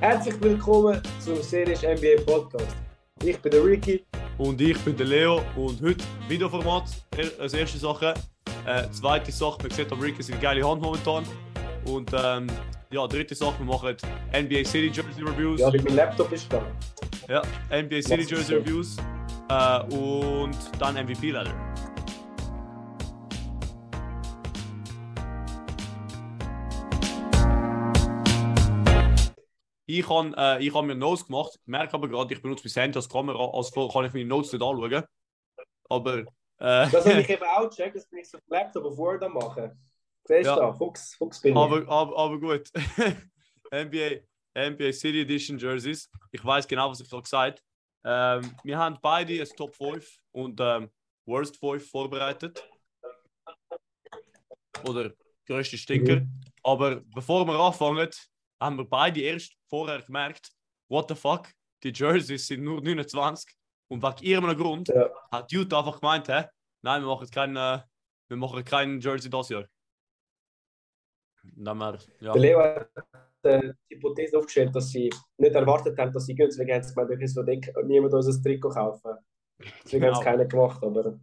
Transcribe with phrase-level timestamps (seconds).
[0.00, 2.74] Herzlich willkommen zum Series NBA Podcast.
[3.22, 4.02] Ich bin der Ricky.
[4.38, 6.84] Und ich bin der Leo und heute Videoformat
[7.38, 8.14] als erste Sache.
[8.66, 11.24] Äh, zweite Sache, man sieht am Ricky seine geile Hand momentan.
[11.84, 12.46] Und ähm,
[12.90, 13.94] ja, dritte Sache, wir machen
[14.32, 15.60] NBA City Jersey Reviews.
[15.60, 16.64] Ja, mein Laptop ist da.
[17.28, 18.96] Ja, NBA City Jersey Reviews
[19.50, 21.69] äh, und dann MVP leider.
[29.98, 33.08] Ich habe äh, hab mir Notes gemacht, merke aber gerade, ich benutze mein Handy als
[33.08, 35.04] Kamera, also kann ich meine Notes nicht anschauen.
[35.88, 36.18] Aber.
[36.18, 36.24] Äh,
[36.58, 39.72] das habe ich eben auch gecheckt, dass ich so auf Laptop auf Word machen.
[40.24, 40.56] Siehst du ja.
[40.56, 40.72] da?
[40.72, 41.58] Fuchs, Fuchs bin ich.
[41.58, 42.70] Aber, aber, aber gut.
[43.72, 44.20] NBA,
[44.54, 46.08] NBA City Edition Jerseys.
[46.30, 47.62] Ich weiß genau, was ich gerade gesagt
[48.04, 48.42] habe.
[48.42, 50.88] Ähm, wir haben beide ein Top 5 und ähm,
[51.26, 52.62] Worst 5 vorbereitet.
[54.86, 55.12] Oder
[55.46, 56.20] größte Stinker.
[56.20, 56.40] Mhm.
[56.62, 58.08] Aber bevor wir anfangen,
[58.60, 60.50] haben wir beide erst vorher gemerkt,
[60.88, 61.48] what the fuck,
[61.82, 63.54] die Jerseys sind nur 29
[63.88, 65.08] und wegen irgendeinem Grund ja.
[65.30, 66.44] hat Utah einfach gemeint, hä?
[66.82, 67.80] nein, wir machen keinen, äh,
[68.28, 69.64] wir machen keinen Jersey das Jahr.
[71.42, 72.32] Dann wir, ja.
[72.32, 72.90] Der Leo hat
[73.42, 76.48] äh, die Hypothese aufgestellt, dass sie nicht erwartet haben, dass sie gehen.
[76.48, 79.16] Deswegen haben sie gemeint, so dick, niemand uns ein Trikot kaufen.
[79.84, 80.14] Deswegen genau.
[80.14, 81.14] haben es keiner gemacht, aber das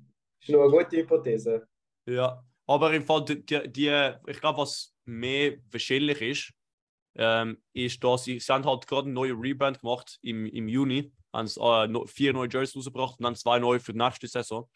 [0.42, 1.68] ist nur eine gute Hypothese.
[2.08, 6.54] Ja, aber im Fall, die, die, ich glaube, was mehr wahrscheinlich ist,
[7.18, 11.12] ähm, ist, dass sie, sie haben halt gerade eine neue Rebrand gemacht im, im Juni,
[11.34, 14.70] haben äh, vier neue Jerseys rausgebracht und dann zwei neue für die nächste Saison.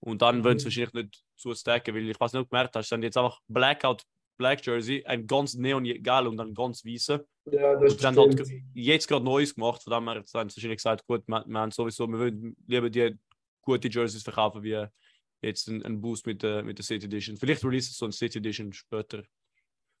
[0.00, 0.44] Und dann mhm.
[0.44, 3.16] wollen sie wahrscheinlich nicht zu stacken, weil ich weiß nicht, gemerkt hast, sie haben jetzt
[3.16, 4.02] einfach Blackout
[4.38, 7.24] Black Jersey, ein ganz neon-gelb und dann ganz weiße.
[7.50, 10.78] Ja, das und dann hat jetzt gerade Neues gemacht, von dem her haben sie wahrscheinlich
[10.78, 13.16] gesagt, gut, wir, wir haben sowieso, wir würden lieber die
[13.60, 14.84] gute Jerseys verkaufen, wie
[15.42, 17.36] jetzt ein, ein Boost mit der, mit der City Edition.
[17.36, 19.22] Vielleicht release so ein City Edition später.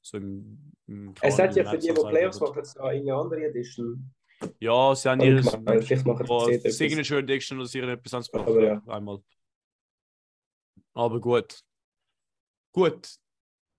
[0.02, 4.12] So im, im es hat ja für die, die Playoffs machen, es eine andere Edition.
[4.58, 8.48] Ja, sie haben ihre Signature Edition oder sie etwas anderes gemacht.
[8.48, 8.82] Aber ja.
[8.88, 9.22] Einmal.
[10.94, 11.60] Aber gut.
[12.72, 13.16] Gut.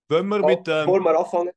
[0.08, 0.66] Wenn wir mit.
[0.68, 1.52] Ähm, bevor wir anfangen,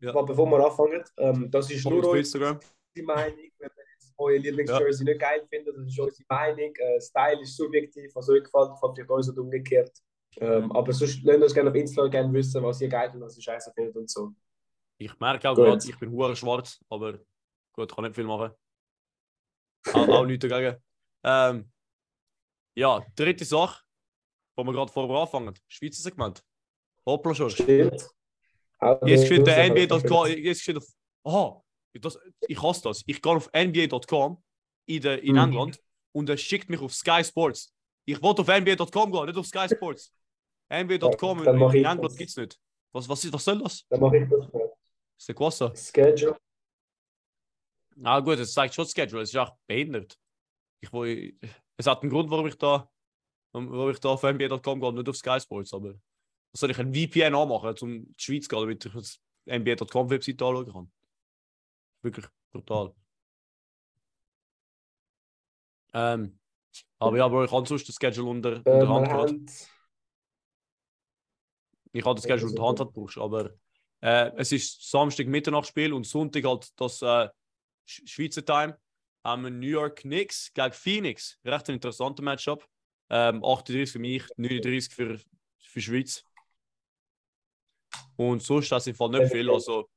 [0.00, 0.22] ja.
[0.22, 2.60] bevor wir anfangen, ähm, das ist nur unsere
[3.02, 3.36] Meinung.
[3.58, 5.12] Wenn ihr jetzt euer Lieblingsjersey ja.
[5.12, 6.74] nicht geil findet, das ist unsere Meinung.
[6.76, 10.00] Äh, Style ist subjektiv, was euch gefällt, gefällt euch und umgekehrt.
[10.38, 13.36] Ähm, aber sonst lasst uns gerne auf Instagram gerne wissen, was ihr geil und was
[13.36, 14.32] ihr scheiße findet und so.
[14.98, 17.18] Ich merke auch gerade, ich bin hure schwarz, aber
[17.72, 18.52] gut, kann nicht viel machen.
[19.92, 20.76] auch, auch nichts dagegen.
[21.24, 21.70] Ähm,
[22.74, 23.82] ja, dritte Sache,
[24.56, 26.42] wo wir gerade vorher anfangen: Schweizer Segment.
[27.06, 27.50] Hoppla schon.
[27.50, 28.08] Stimmt.
[29.04, 30.26] Jetzt steht der NBA.com.
[30.28, 30.86] Jetzt steht auf.
[31.24, 31.62] Aha,
[32.00, 33.02] das, ich hasse das.
[33.06, 34.42] Ich gehe auf NBA.com
[34.86, 35.38] in, in mhm.
[35.38, 35.80] England
[36.12, 37.74] und er schickt mich auf Sky Sports.
[38.04, 40.12] Ich wollte auf NBA.com gehen, nicht auf Sky Sports.
[40.72, 42.58] NBA.com ja, in, in England gibt es nicht.
[42.92, 43.86] Was, was, was soll das?
[43.88, 44.46] Dann mache ich das.
[45.18, 45.74] Ist der Quassa?
[45.74, 46.36] Schedule.
[48.02, 50.18] Ah gut, es zeigt schon Schedule, es ist auch behindert.
[50.80, 52.90] Ich, wo, es hat einen Grund, warum ich da,
[53.52, 55.94] warum ich da auf NBA.com gehe, nicht auf Sky Sports, aber
[56.52, 60.10] was soll ich ein VPN anmachen, um die Schweiz zu gehen, damit ich das NBA.com
[60.10, 60.92] Website anschauen kann?
[62.02, 62.94] Wirklich brutal.
[65.94, 66.38] Ähm,
[66.98, 69.40] aber ja, aber ich habe sonst das Schedule unter, unter äh, Hand gerade.
[71.92, 73.50] Ich habe das Schedule unter Hand gebraucht, aber
[74.00, 77.28] äh, es ist Samstag Mitternachtsspiel und Sonntag halt das äh,
[77.84, 78.78] Schweizer Time.
[79.24, 81.38] Haben wir New York Knicks gegen Phoenix.
[81.44, 82.66] Recht ein interessanter Matchup.
[83.10, 85.20] Ähm, 38 für mich, 39 für,
[85.58, 86.24] für Schweiz.
[88.16, 89.50] Und sonst ist das im Fall nicht viel.
[89.50, 89.88] Also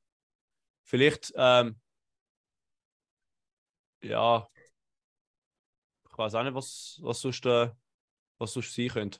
[0.84, 1.80] vielleicht, ähm,
[4.02, 4.46] ja,
[6.10, 7.70] ich weiß auch nicht, was, was sonst, äh,
[8.38, 9.18] was sonst sein könnte.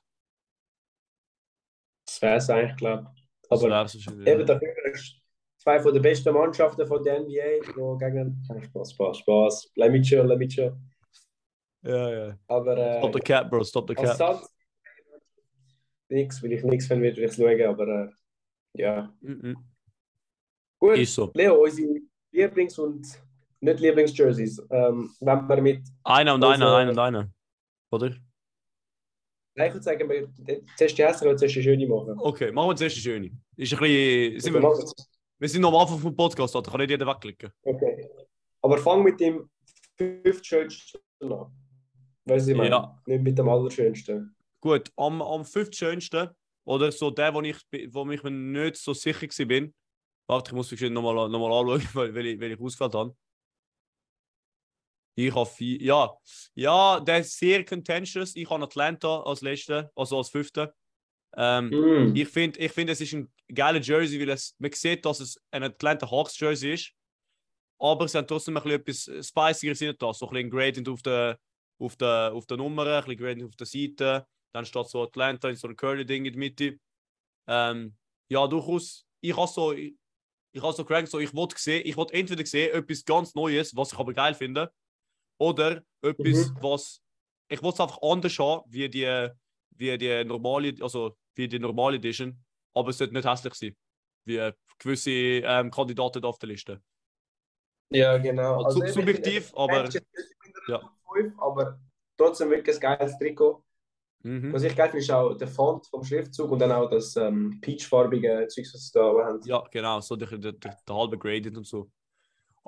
[2.06, 3.26] Das wäre es eigentlich, glaube ich.
[3.50, 3.86] Aber
[4.26, 5.20] eben dafür ist
[5.58, 8.42] zwei von den besten Mannschaften von der NBA, die gegen.
[8.64, 9.72] Spaß, Spaß, Spaß.
[9.76, 10.76] Let me chill, let me chill.
[11.82, 12.38] Ja, ja.
[12.48, 12.76] Aber.
[12.76, 14.40] Äh, stop the cat, Bro, stop the cat.
[16.08, 18.08] Nix, will ich nichts von würde ich schauen, aber äh,
[18.74, 19.12] ja.
[19.20, 19.54] Mm -mm.
[20.78, 21.30] Gut, ist so.
[21.34, 22.00] Leo, unsere
[22.32, 23.06] Lieblings- und
[23.60, 24.62] nicht Lieblings-Jerseys.
[24.70, 25.88] Ähm, wenn wir mit.
[26.04, 27.30] Einer und einer, einer und einer.
[27.90, 28.14] Oder?
[29.56, 30.28] Nein, ich würde sagen, wir
[30.76, 32.14] zuerst die hässliche und zuerst die schöne machen.
[32.18, 33.30] Okay, machen wir zuerst die schöne.
[33.56, 34.40] Ist ein bisschen.
[34.40, 34.92] Sind wir,
[35.38, 37.50] wir sind noch am Anfang vom Podcast, da kann nicht jeder wegklicken.
[37.62, 38.08] Okay.
[38.60, 39.48] Aber fang mit dem
[39.96, 41.50] fünften schönsten an.
[42.26, 42.70] Weißt du, ich meine?
[42.70, 43.02] Ja.
[43.06, 44.36] Nicht mit dem allerschönsten.
[44.60, 46.30] Gut, am, am fünftschönsten,
[46.66, 47.56] oder so der, wo ich,
[47.90, 49.68] wo ich mir nicht so sicher war,
[50.26, 53.16] warte, ich muss mich nochmal noch mal anschauen, weil, weil, ich, weil ich ausgefällt habe.
[55.18, 55.80] Ich habe vier.
[55.80, 56.14] Ja,
[56.54, 58.36] ja, der ist sehr contentious.
[58.36, 60.74] Ich habe Atlanta als letzte, also als fünfte.
[61.36, 62.14] Ähm, mm.
[62.14, 65.40] Ich finde, ich find, es ist ein geiler Jersey, weil es, man sieht, dass es
[65.50, 66.92] ein Atlanta Hawks Jersey ist.
[67.78, 70.12] aber sie haben trotzdem ein bisschen etwas Spicigeres in da.
[70.12, 71.38] So ein bisschen Gradient auf der,
[71.78, 74.26] auf der, auf der Nummer, ein bisschen Gradient auf der Seite.
[74.52, 76.78] Dann steht so Atlanta in so einem Curly-Ding in der Mitte.
[77.48, 77.96] Ähm,
[78.28, 79.06] ja, durchaus.
[79.22, 79.94] Ich habe so, ich,
[80.52, 83.74] ich habe so gerankt, so, ich wollte sehen, ich wollte entweder sehen, etwas ganz Neues,
[83.74, 84.70] was ich aber geil finde,
[85.38, 86.56] oder etwas, mhm.
[86.60, 87.02] was
[87.48, 89.28] ich wollte es einfach anders haben, wie die,
[89.70, 92.36] wie die normale, also wie die normale Edition,
[92.74, 93.76] aber es sollte nicht hässlich sein,
[94.24, 96.82] wie gewisse ähm, Kandidaten auf der Liste.
[97.90, 98.64] Ja, genau.
[98.64, 99.88] Also, also subjektiv, aber.
[100.68, 100.80] Ja.
[101.38, 101.78] aber
[102.16, 103.62] trotzdem wirklich ein geiles Trikot.
[104.24, 104.52] Mhm.
[104.52, 107.60] Was ich geil finde, ist auch der Font vom Schriftzug und dann auch das ähm,
[107.60, 109.40] peachfarbige Zeug, was sie da haben.
[109.44, 111.88] Ja, genau, so der, der, der, der halbe Gradient und so.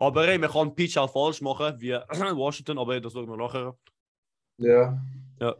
[0.01, 1.93] Aber ey, man kann Peach auch falsch machen, wie
[2.37, 3.77] Washington, aber das schauen wir nachher.
[4.61, 5.05] Ja.
[5.41, 5.57] Ja.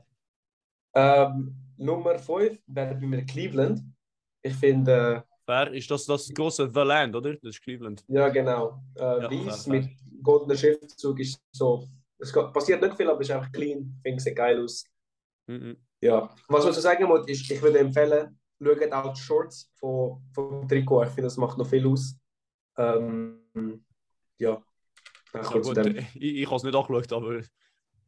[0.95, 3.83] Ähm, Nummer 5 wäre bei mir Cleveland.
[4.43, 4.93] Ich finde.
[4.93, 7.35] Äh, Wer ist das das große The Land, oder?
[7.35, 8.05] Das ist Cleveland.
[8.07, 8.81] Ja, genau.
[8.95, 9.89] Äh, ja, Weiß mit
[10.23, 11.89] goldener Schriftzug ist so.
[12.19, 13.99] Es passiert nicht viel, aber es ist einfach clean.
[14.03, 14.85] Finde es geil aus.
[15.49, 15.77] Mhm.
[16.01, 16.33] Ja.
[16.49, 20.69] Was man so sagen muss, ist, ich würde empfehlen, schaut auch die Shorts von, vom
[20.69, 21.05] Trikot.
[21.05, 22.17] Ich finde, das macht noch viel aus.
[22.77, 23.85] Ähm,
[24.39, 24.63] ja.
[25.35, 25.77] ja gut,
[26.15, 27.43] ich, ich habe es nicht angeschaut, aber.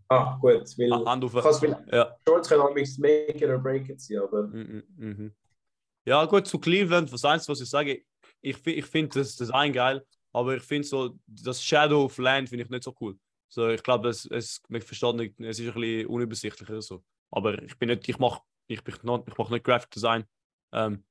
[0.09, 0.67] Ah, gut.
[0.79, 1.35] Weil, Hand auf.
[1.93, 2.17] Ja.
[2.27, 4.49] Shorts können auch make it or break it sein, aber.
[4.49, 5.35] Mhm, mhm.
[6.05, 8.03] Ja, gut, zu Cleveland, was eins, was ich sage,
[8.41, 12.65] ich, ich finde das Design geil, aber ich finde so, das Shadow of Land finde
[12.65, 13.19] ich nicht so cool.
[13.49, 17.05] So, ich glaube, es, es, man versteht nicht, es ist ein bisschen unübersichtlicher so.
[17.31, 20.25] Aber ich bin nicht, ich mache ich, ich mach nicht Graphic Design.
[20.73, 21.05] Ähm,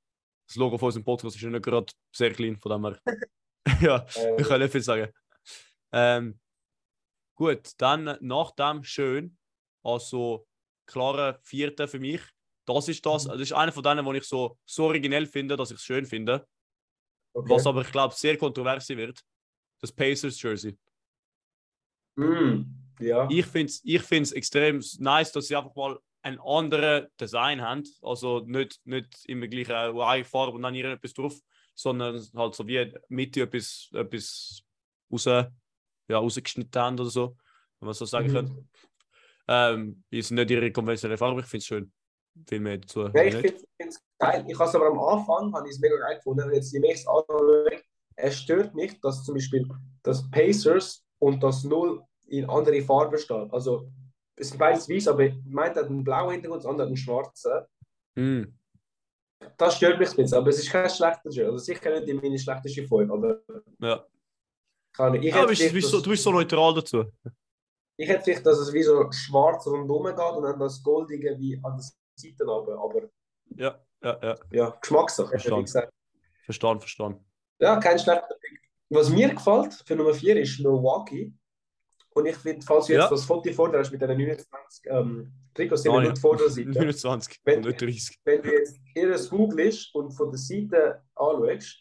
[0.47, 2.99] das Logo von unserem Podcast ist nicht gerade sehr klein, von dem her.
[3.81, 4.05] ja,
[4.37, 5.11] ich kann nicht viel sagen.
[5.91, 6.39] Ähm,
[7.35, 9.37] gut, dann nach dem schön,
[9.83, 10.47] also
[10.85, 12.21] klare Vierte für mich.
[12.65, 13.31] Das ist das, mhm.
[13.31, 16.05] das ist einer von denen, wo ich so, so originell finde, dass ich es schön
[16.05, 16.47] finde.
[17.33, 17.49] Okay.
[17.49, 19.21] Was aber, ich glaube, sehr kontrovers wird.
[19.81, 20.77] Das Pacers Jersey.
[22.15, 22.63] Mm,
[22.99, 23.27] ja.
[23.29, 27.83] Ich finde es ich find's extrem nice, dass sie einfach mal ein anderes Design haben.
[28.01, 31.39] Also nicht, nicht immer gleich eine Farbe und dann hier etwas drauf,
[31.73, 34.63] sondern halt so wie Mitte etwas, etwas
[35.11, 37.37] raus, ja, rausgeschnitten haben oder so,
[37.79, 38.33] wenn man so sagen mhm.
[38.33, 38.69] kann.
[39.47, 41.91] Ähm, ist nicht ihre konventionelle Farbe, ich finde es schön.
[42.47, 43.07] Viel mehr dazu.
[43.07, 44.45] Ja, ich finde es geil.
[44.47, 46.43] Ich habe es aber am Anfang habe mega geil gefunden.
[46.43, 47.81] Und jetzt je mehr ich es anschaue,
[48.15, 49.67] es stört mich, dass zum Beispiel
[50.03, 53.51] das Pacers und das Null in andere Farben steht.
[53.51, 53.91] Also
[54.35, 57.65] es sind beides weiß, aber ich meint hat einen blauen Hintergrund, das andere einen schwarzen.
[58.15, 58.43] Mm.
[59.57, 61.45] Das stört mich ein bisschen, aber es ist kein schlechter Shirt.
[61.45, 63.39] Also sicher nicht in meine schlechteste Folge, aber.
[63.79, 64.05] Ja.
[64.93, 65.25] Kann ich.
[65.25, 67.05] ich ja, bist, bist so, du bist so neutral dazu.
[67.95, 71.59] Ich hätte vielleicht, dass es wie so schwarz rundherum geht und dann das Goldige wie
[71.63, 73.09] an der Seite runter, aber.
[73.55, 74.35] Ja, ja, ja.
[74.51, 75.29] Ja, Geschmackssache.
[75.29, 75.89] Verstanden.
[76.43, 77.25] Verstanden, verstanden.
[77.59, 78.59] Ja, kein schlechter Pick.
[78.89, 81.33] Was mir gefällt für Nummer 4 ist Milwaukee.
[82.19, 83.09] Und ich finde, falls du jetzt ja.
[83.09, 86.49] das Foto vor dir hast mit den 29 ähm, Trikots, sind wir nicht vor der
[86.49, 86.69] Seite.
[86.69, 88.19] 29, wenn, nicht 30.
[88.25, 91.77] Wenn du jetzt ihr googelst und von der Seite anschaust,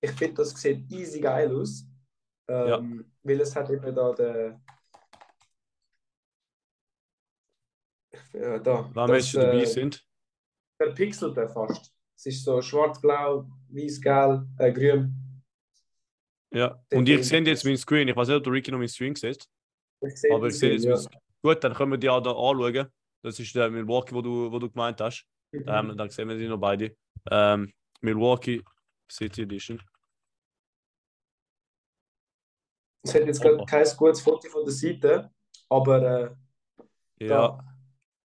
[0.00, 1.84] ich finde, das sieht easy geil aus.
[2.48, 2.82] Ähm, ja.
[3.22, 4.62] Weil es hat eben da den.
[8.32, 8.90] Ja, da.
[8.94, 10.02] Wann Menschen dabei äh, sind?
[10.78, 11.94] Verpixelte fast.
[12.16, 15.14] Es ist so schwarz-blau, weiß-gelb, äh, grün.
[16.50, 18.08] Ja, und ihr seht jetzt meinen Screen.
[18.08, 19.50] Ich weiß nicht, ob du Ricky noch meinen Screen siehst.
[20.32, 20.98] Aber ich sehe ja.
[21.42, 22.88] gut, dann können wir die auch da anschauen.
[23.22, 25.24] Das ist der Milwaukee, wo du, wo du gemeint hast.
[25.52, 25.64] Mhm.
[25.66, 26.96] Ähm, dann sehen wir die noch beide.
[27.30, 28.62] Ähm, Milwaukee
[29.10, 29.80] City Edition.
[33.04, 35.30] Es hat jetzt gerade kein gutes Foto von der Seite,
[35.68, 36.36] aber.
[37.18, 37.58] Äh, ja.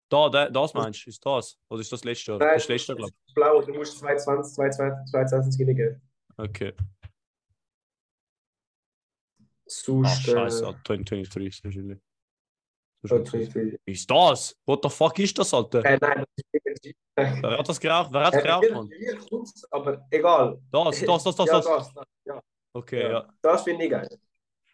[0.08, 1.10] Da, da, das meinst du?
[1.10, 1.58] Ist das?
[1.68, 2.36] Oder ist das letzte?
[2.36, 3.34] Nein, das letzte, glaube ich.
[3.34, 6.02] Blau, du musst 220, 220, 220 geben.
[6.36, 6.72] Okay.
[9.66, 11.98] Sonst, Ach, scheiße, äh, 2023 ist wahrscheinlich.
[13.84, 14.56] Ist das?
[14.64, 15.84] What the fuck ist das, Alter?
[15.84, 18.12] Äh, nein, das ist Wer hat das geraucht?
[18.12, 18.90] Wer hat das geraucht, Mann?
[19.70, 20.60] Aber egal.
[20.70, 21.46] Das, das, das, das.
[21.46, 22.42] Ja, das, das ja.
[22.72, 23.10] Okay, ja.
[23.10, 23.34] ja.
[23.40, 24.08] Das finde ich geil.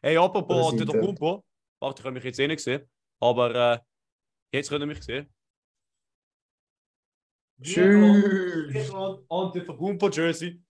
[0.01, 1.45] Hey, apropos Antetokounmpo.
[1.81, 2.89] Warte, ich habe mich jetzt eh nicht gesehen.
[3.21, 3.79] Aber äh,
[4.53, 5.29] jetzt könnt ihr mich sehen.
[7.61, 8.91] Tschüss.
[9.29, 10.63] Antetokounmpo Jersey.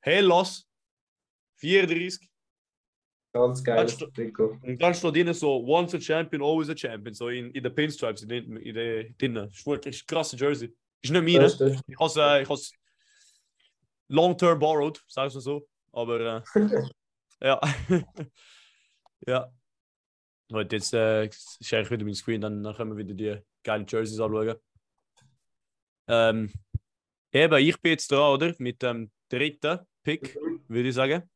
[0.00, 0.66] Hellas.
[1.56, 2.28] 34.
[3.36, 3.86] Ganz geil.
[3.86, 4.58] Trikot.
[4.62, 7.12] Und dann steht drinnen so, once a champion, always a champion.
[7.14, 9.48] So in, in den Pinstripes, in, in, in den drinnen.
[9.48, 10.74] Ist wirklich ein krasser Jersey.
[11.02, 11.46] Ist nicht meine.
[11.86, 12.76] Ich habe es äh,
[14.08, 15.68] long-term borrowed, sag ich mal so.
[15.92, 16.80] Aber äh,
[17.42, 17.60] ja.
[19.26, 19.52] ja.
[20.48, 21.28] Und jetzt äh,
[21.60, 24.54] share ich wieder mein Screen, dann, dann können wir wieder die geilen Jerseys anschauen.
[26.08, 26.52] Ähm,
[27.32, 28.54] eben, ich bin jetzt da, oder?
[28.58, 30.62] Mit dem dritten Pick, mhm.
[30.68, 31.28] würde ich sagen.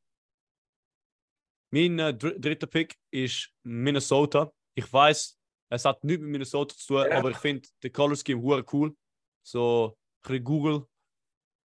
[1.70, 4.52] Mein äh, dr dritter Pick ist Minnesota.
[4.74, 5.38] Ich weiß,
[5.70, 7.18] es hat nichts mit Minnesota zu tun, ja.
[7.18, 8.94] aber ich finde den Color Scheme hure cool.
[9.42, 9.96] So
[10.28, 10.86] ein Google.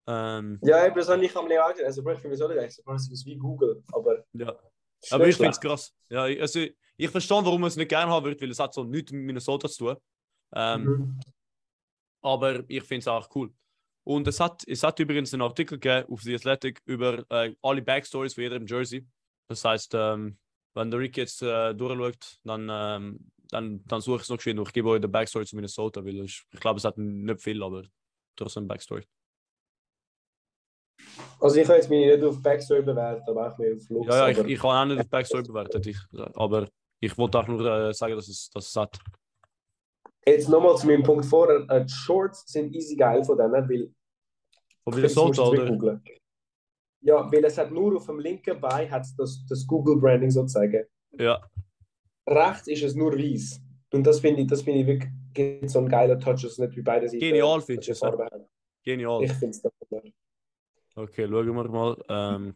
[0.05, 3.10] Ähm, ja, eben, das habe ich am Leo auch Also, ich finde so nicht, es
[3.10, 4.25] ist wie Google, aber.
[4.33, 4.60] Ja.
[5.12, 5.93] Aber ich finde es krass.
[6.10, 6.60] Ja, also,
[6.98, 9.24] ich verstehe, warum man es nicht gerne haben wird, weil es hat so nichts mit
[9.24, 9.98] Minnesota zu tun.
[10.53, 11.19] Ähm, mhm.
[12.22, 13.53] Aber ich finde es auch cool.
[14.05, 17.81] Und es hat, es hat übrigens einen Artikel gegeben auf The Athletic über äh, alle
[17.81, 19.05] Backstories von jedem Jersey.
[19.53, 20.38] Das heißt, ähm,
[20.74, 24.67] wenn der Rick jetzt äh, durchschaut, dann, ähm, dann, dann suche ich es noch und
[24.67, 27.62] ich gebe euch den Backstory zu Minnesota, weil ich, ich glaube, es hat nicht viel,
[27.62, 27.83] aber
[28.36, 29.03] trotzdem Backstory.
[31.39, 34.07] Also ich habe jetzt mich nicht auf Backstory bewertet, aber auch mehr auf Lux.
[34.07, 36.00] Ja, ja, ich, ich habe auch nicht auf Backstory bewertet, ich,
[36.33, 36.67] aber
[37.00, 38.98] ich wollte auch nur äh, sagen, dass es, dass es hat.
[40.25, 41.69] Jetzt nochmal zu meinem Punkt vorher.
[41.69, 43.93] Äh, die Shorts sind easy geil von denen, weil.
[44.83, 46.01] Von Minnesota, oder?
[47.03, 50.86] Ja, weil es hat nur auf dem linken Bein hat das, das Google Branding sozusagen.
[51.12, 51.41] Ja.
[52.25, 53.62] Rechts ist es nur weiß.
[53.91, 56.81] Und das finde ich, das finde ich wirklich so ein geiler Touch, dass nicht wie
[56.81, 57.19] beide Seiten.
[57.19, 58.29] Genial findest du es.
[58.83, 59.24] Genial.
[59.24, 59.63] Ich finde es
[60.95, 62.03] Okay, schauen wir mal.
[62.07, 62.55] Ähm,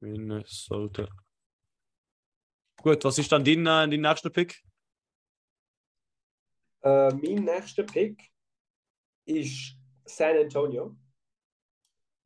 [0.00, 1.08] Minnesota.
[2.82, 4.62] Gut, was ist dann dein, äh, dein nächster Pick?
[6.82, 8.30] Äh, mein nächster Pick
[9.24, 10.96] ist San Antonio.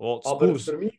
[0.02, 0.98] Oh, aber für mich,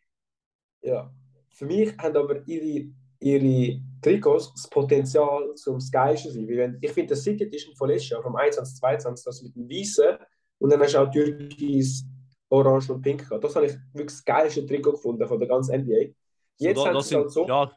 [0.81, 1.11] ja,
[1.49, 2.87] für mich haben aber ihre,
[3.19, 6.47] ihre Trikots das Potenzial zum Skyischen sein.
[6.47, 8.77] Wenn, ich finde, das City Edition von letztes Jahr, vom 21.
[8.79, 10.17] 22, das mit dem Weißen
[10.59, 12.05] und dann hast du auch Türkis,
[12.49, 13.43] Orange und Pink gehabt.
[13.43, 16.13] Das habe ich wirklich das geilste Trikot gefunden von der ganzen NBA.
[16.57, 17.47] Jetzt so, da, das sind, halt so.
[17.47, 17.71] Ja,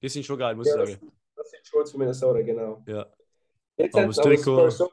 [0.00, 1.12] die sind schon geil, muss ja, ich sagen.
[1.12, 2.82] Das, das sind Shorts von Minnesota, genau.
[2.86, 3.06] Ja.
[3.76, 4.70] Jetzt aber das Trikot.
[4.70, 4.90] So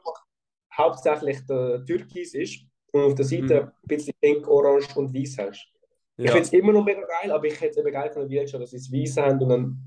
[0.76, 3.68] hauptsächlich der Türkis ist und auf der Seite mhm.
[3.68, 5.68] ein bisschen pink, orange und weiß hast.
[6.16, 6.24] Ja.
[6.26, 8.46] Ich finde es immer noch mega geil, aber ich hätte es eben geil gefunden, wie
[8.46, 9.78] schon, dass sie es weiß haben und dann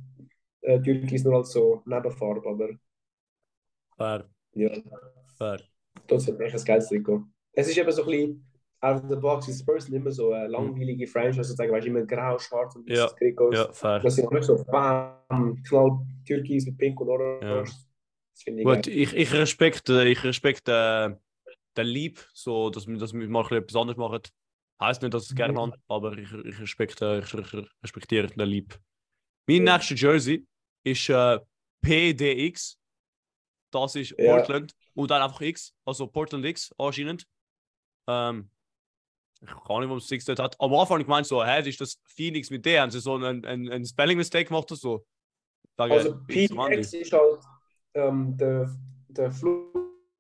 [0.61, 2.69] äh, Türkis nur als so Nebenfarbe, aber...
[3.95, 4.29] Fair.
[4.53, 4.71] Ja.
[5.37, 5.61] Fair.
[6.07, 7.23] Trotzdem echt ein geiles Trikot.
[7.53, 8.47] Es ist eben so ein bisschen
[8.81, 12.05] out of the box, die Spurs immer so eine langweilige Franchise, sozusagen, weißt du, immer
[12.05, 13.07] grau, schwarz und ja.
[13.07, 13.57] Trikots.
[13.57, 13.99] Ja, fair.
[13.99, 17.45] Das sind auch nicht so bam, knall Türkis mit pink und orange.
[17.45, 17.63] Ja.
[18.37, 21.24] Ich Gut, ich, ich respekte, ich respekte äh,
[21.77, 24.21] den Lieb, so, dass dass wir mal etwas anderes machen.
[24.81, 28.47] Heißt nicht, dass ich es gerne habe, aber ich, ich, respekte, ich, ich respektiere den
[28.47, 28.77] Lieb.
[29.47, 29.77] Mein ja.
[29.77, 30.45] nächster Jersey
[30.83, 31.39] ist äh,
[31.81, 32.77] PDX.
[33.71, 34.35] Das ist ja.
[34.35, 37.25] Portland und dann einfach X, also Portland X anscheinend.
[38.07, 38.49] Ähm,
[39.41, 40.59] ich kann nicht, warum es Six dort hat.
[40.59, 42.81] Am Anfang ich gemeint, so, hä, ist das Phoenix mit der?
[42.81, 45.05] Haben sie so einen, einen, einen Spelling-Mistake gemacht oder so?
[45.77, 47.43] Sage, also PDX ist halt
[47.93, 48.73] ähm, der,
[49.09, 49.31] der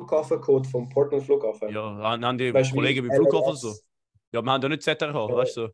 [0.07, 1.69] Flughafencode vom Portland Flughafen.
[1.69, 3.75] Ja, haben die weißt, Kollegen beim Flughafen so?
[4.31, 5.35] Ja, wir haben da nicht ZRH, ja.
[5.35, 5.69] weißt du?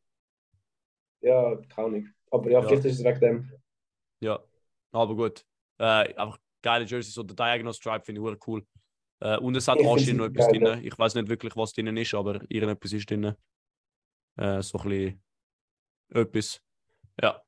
[1.22, 2.06] Ja, kann ich.
[2.32, 3.52] Aber ja, vielleicht ist es wegen dem.
[4.22, 4.40] Ja,
[4.92, 5.46] aber gut.
[5.80, 8.66] Äh, einfach geile Jerseys, so der Diagonal Stripe finde ich cool.
[9.20, 10.84] Äh, und es hat anscheinend noch etwas drin.
[10.84, 13.36] Ich weiß nicht wirklich, was drin ist, aber irgendetwas ist drin.
[14.38, 15.24] Äh, so ein bisschen
[16.10, 16.62] etwas.
[17.22, 17.42] Ja.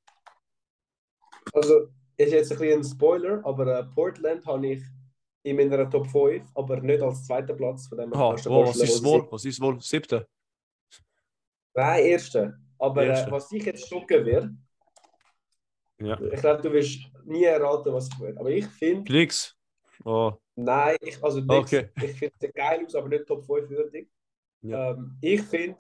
[1.54, 4.84] Also, ist jetzt ein bisschen ein Spoiler, aber äh, Portland habe ich
[5.43, 7.88] in meiner Top 5, aber nicht als zweiter Platz.
[7.88, 9.27] Von dem ah, oh, was ist wohl?
[9.29, 9.79] Was ist wohl?
[9.81, 10.25] Siebter?
[11.73, 12.53] Nein, erster.
[12.79, 13.27] Aber Erste.
[13.27, 14.50] Äh, was ich jetzt schocken wird,
[16.00, 16.19] ja.
[16.19, 18.38] ich glaube, du wirst nie erraten, was ich will.
[18.38, 19.12] Aber ich finde.
[19.12, 19.55] Nix.
[20.03, 20.33] Oh.
[20.55, 21.73] Nein, ich, also nix.
[21.73, 21.89] Okay.
[22.01, 24.09] ich finde es geil aus, aber nicht Top 5 würdig.
[24.62, 24.91] Ja.
[24.91, 25.77] Ähm, ich finde,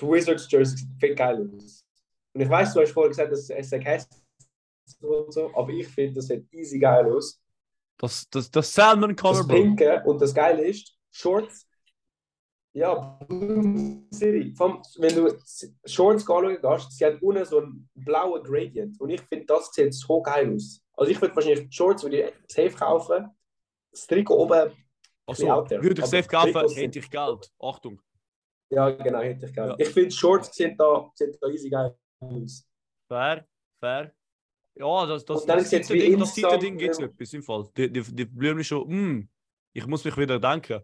[0.00, 1.84] die Wizards Jersey sieht geil aus.
[2.32, 4.22] Und ich weiß, du hast vorher gesagt, dass es hässlich
[5.00, 7.40] und so, aber ich finde, das sieht easy geil aus.
[8.00, 11.68] Das, das, das Salmon Color, Das Pinke und das Geile ist, Shorts.
[12.72, 13.18] Ja,
[14.14, 14.54] City.
[14.56, 15.36] Vom, wenn du
[15.84, 18.98] Shorts anschauen gehst, sie hat unten so einen blauen Gradient.
[19.00, 20.82] Und ich finde, das sieht so geil aus.
[20.94, 23.28] Also ich würde wahrscheinlich Shorts würde ich safe kaufen.
[23.90, 24.72] Das Trikot oben.
[25.26, 27.52] Achso, würde ich safe kaufen, hätte ich Geld.
[27.60, 28.00] Achtung.
[28.70, 29.68] Ja, genau, hätte ich Geld.
[29.68, 29.76] Ja.
[29.78, 32.66] Ich finde, Shorts sehen da, sehen da easy geil aus.
[33.08, 33.44] Fair,
[33.78, 34.14] fair.
[34.74, 37.68] Ja, das, das, das, das Ding, das Ding gibt es etwas im Fall.
[37.76, 39.28] Die, die, die Blümchen schon, mm,
[39.72, 40.80] ich muss mich wieder denken.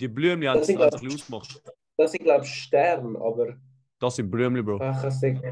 [0.00, 1.62] Die Blümchen haben sich ausgemacht.
[1.96, 3.58] Das sind, glaube ich, Sterne, aber.
[3.98, 4.78] Das sind Blümchen, Bro.
[4.80, 5.42] Ach, das sind.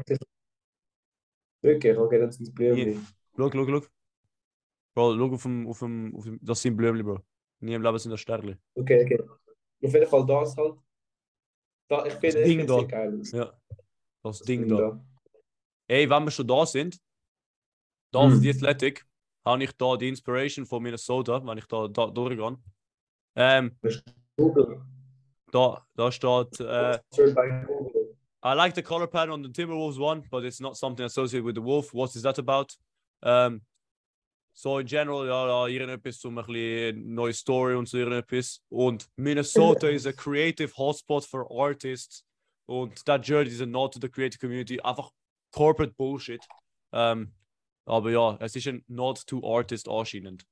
[1.61, 3.05] Wirklich, okay, das sind Blümchen.
[3.37, 3.81] Schau, schau, schau.
[4.95, 6.39] Bro, schau auf dem, auf dem, auf dem.
[6.41, 7.19] Das sind Blümchen, Bro.
[7.59, 8.57] Nie im Leben sind das Sterne.
[8.73, 9.21] Okay, okay.
[9.83, 10.75] Auf jeden Fall das halt.
[11.87, 12.83] Da, ich finde, das Ding da.
[12.83, 13.21] geil.
[13.31, 13.45] Ja.
[14.23, 14.77] Das, das Ding, Ding da.
[14.77, 15.05] da.
[15.87, 16.99] Ey, wenn wir schon da sind,
[18.11, 18.33] da hm.
[18.33, 19.05] auf die Athletic
[19.45, 22.57] habe ich da die Inspiration von Minnesota, wenn ich da, da durchgehe.
[23.35, 23.75] Ähm,
[25.51, 26.59] da, da steht.
[26.59, 26.99] Äh,
[28.41, 31.55] I like the color pattern on the Timberwolves one, but it's not something associated with
[31.55, 31.93] the Wolf.
[31.93, 32.75] What is that about?
[33.21, 33.61] Um,
[34.53, 38.61] so in general, ja, ja irgendetwas um ein bisschen neue Story und so irgendetwas.
[38.69, 42.23] Und Minnesota is a creative hotspot for artists.
[42.65, 44.79] Und that jersey is a nod to the creative community.
[44.81, 45.11] Einfach
[45.51, 46.45] corporate Bullshit.
[46.91, 47.33] Um,
[47.89, 50.45] aber ja, es ist ein Nod to Artist anscheinend.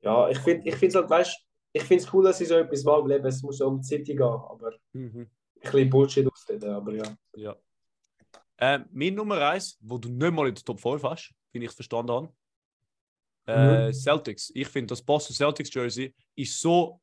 [0.00, 2.84] Ja, ich finde ich es halt, weißt ich finde es cool, dass sie so etwas
[2.84, 5.20] machen, weil es muss ja um die City gehen, aber mhm.
[5.20, 5.30] ein
[5.60, 7.16] bisschen Bullshit ausreden, aber ja.
[7.34, 7.56] Ja.
[8.58, 11.70] Äh, mein Nummer 1, wo du nicht mal in der Top 5 hast, wie ich
[11.70, 12.32] verstanden habe,
[13.46, 13.92] äh, mhm.
[13.94, 14.52] Celtics.
[14.54, 17.00] Ich finde, das Boston Celtics Jersey ist so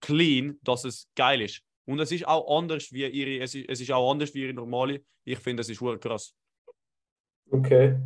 [0.00, 1.62] clean, dass es geil ist.
[1.86, 4.52] Und es ist auch anders wie ihre, es ist, es ist auch anders wie ihre
[4.52, 5.04] normale.
[5.24, 6.34] Ich finde, es ist wirklich krass.
[7.50, 7.96] Okay.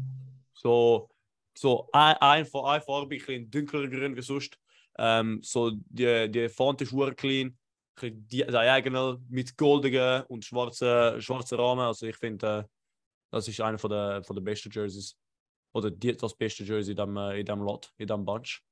[0.53, 1.09] So,
[1.57, 4.59] so ein, ein, ein Farbe, ein bisschen dunkler grün sonst.
[4.99, 7.57] Ähm, so die, die Font ist wirklich clean.
[8.03, 11.81] Die, Diagonal mit goldigen und schwarzen, schwarzen Rahmen.
[11.81, 12.65] Also ich finde, äh,
[13.31, 15.17] das ist einer von der, von der besten Jerseys.
[15.73, 18.63] Oder die, das beste Jersey in dem, äh, in dem Lot, in dem Bunch.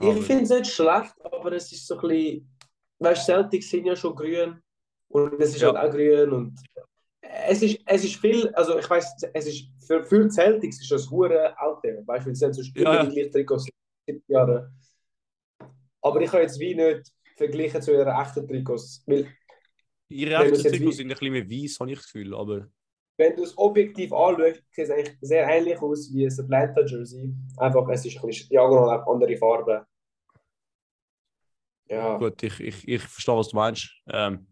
[0.00, 2.48] Ich finde es nicht schlecht, aber es ist so ein bisschen.
[3.02, 4.60] Weißt Celtics sind ja schon grün
[5.08, 5.72] und es ist ja.
[5.72, 6.60] halt auch grün und
[7.20, 11.10] es ist, es ist viel, also ich weiß, es ist für, für Celtics ist das
[11.10, 13.04] hure out there, weißt du, sind so ja.
[13.04, 13.68] die gleichen Trikots
[14.06, 14.74] seit Jahren.
[16.00, 19.26] Aber ich kann jetzt wie nicht vergleichen zu ihren echten Trikots, weil
[20.08, 22.68] Ihre echten Trikots sind ein bisschen mehr weiß, habe ich das Gefühl, aber
[23.18, 27.32] wenn du es objektiv anschaust, sieht es eigentlich sehr ähnlich aus wie ein Atlanta Jersey.
[27.56, 29.84] Einfach, es ist ein bisschen diagonal andere Farben.
[31.92, 32.16] Ja.
[32.16, 33.90] Gut, ich, ich, ich verstehe, was du meinst.
[34.08, 34.46] Ähm,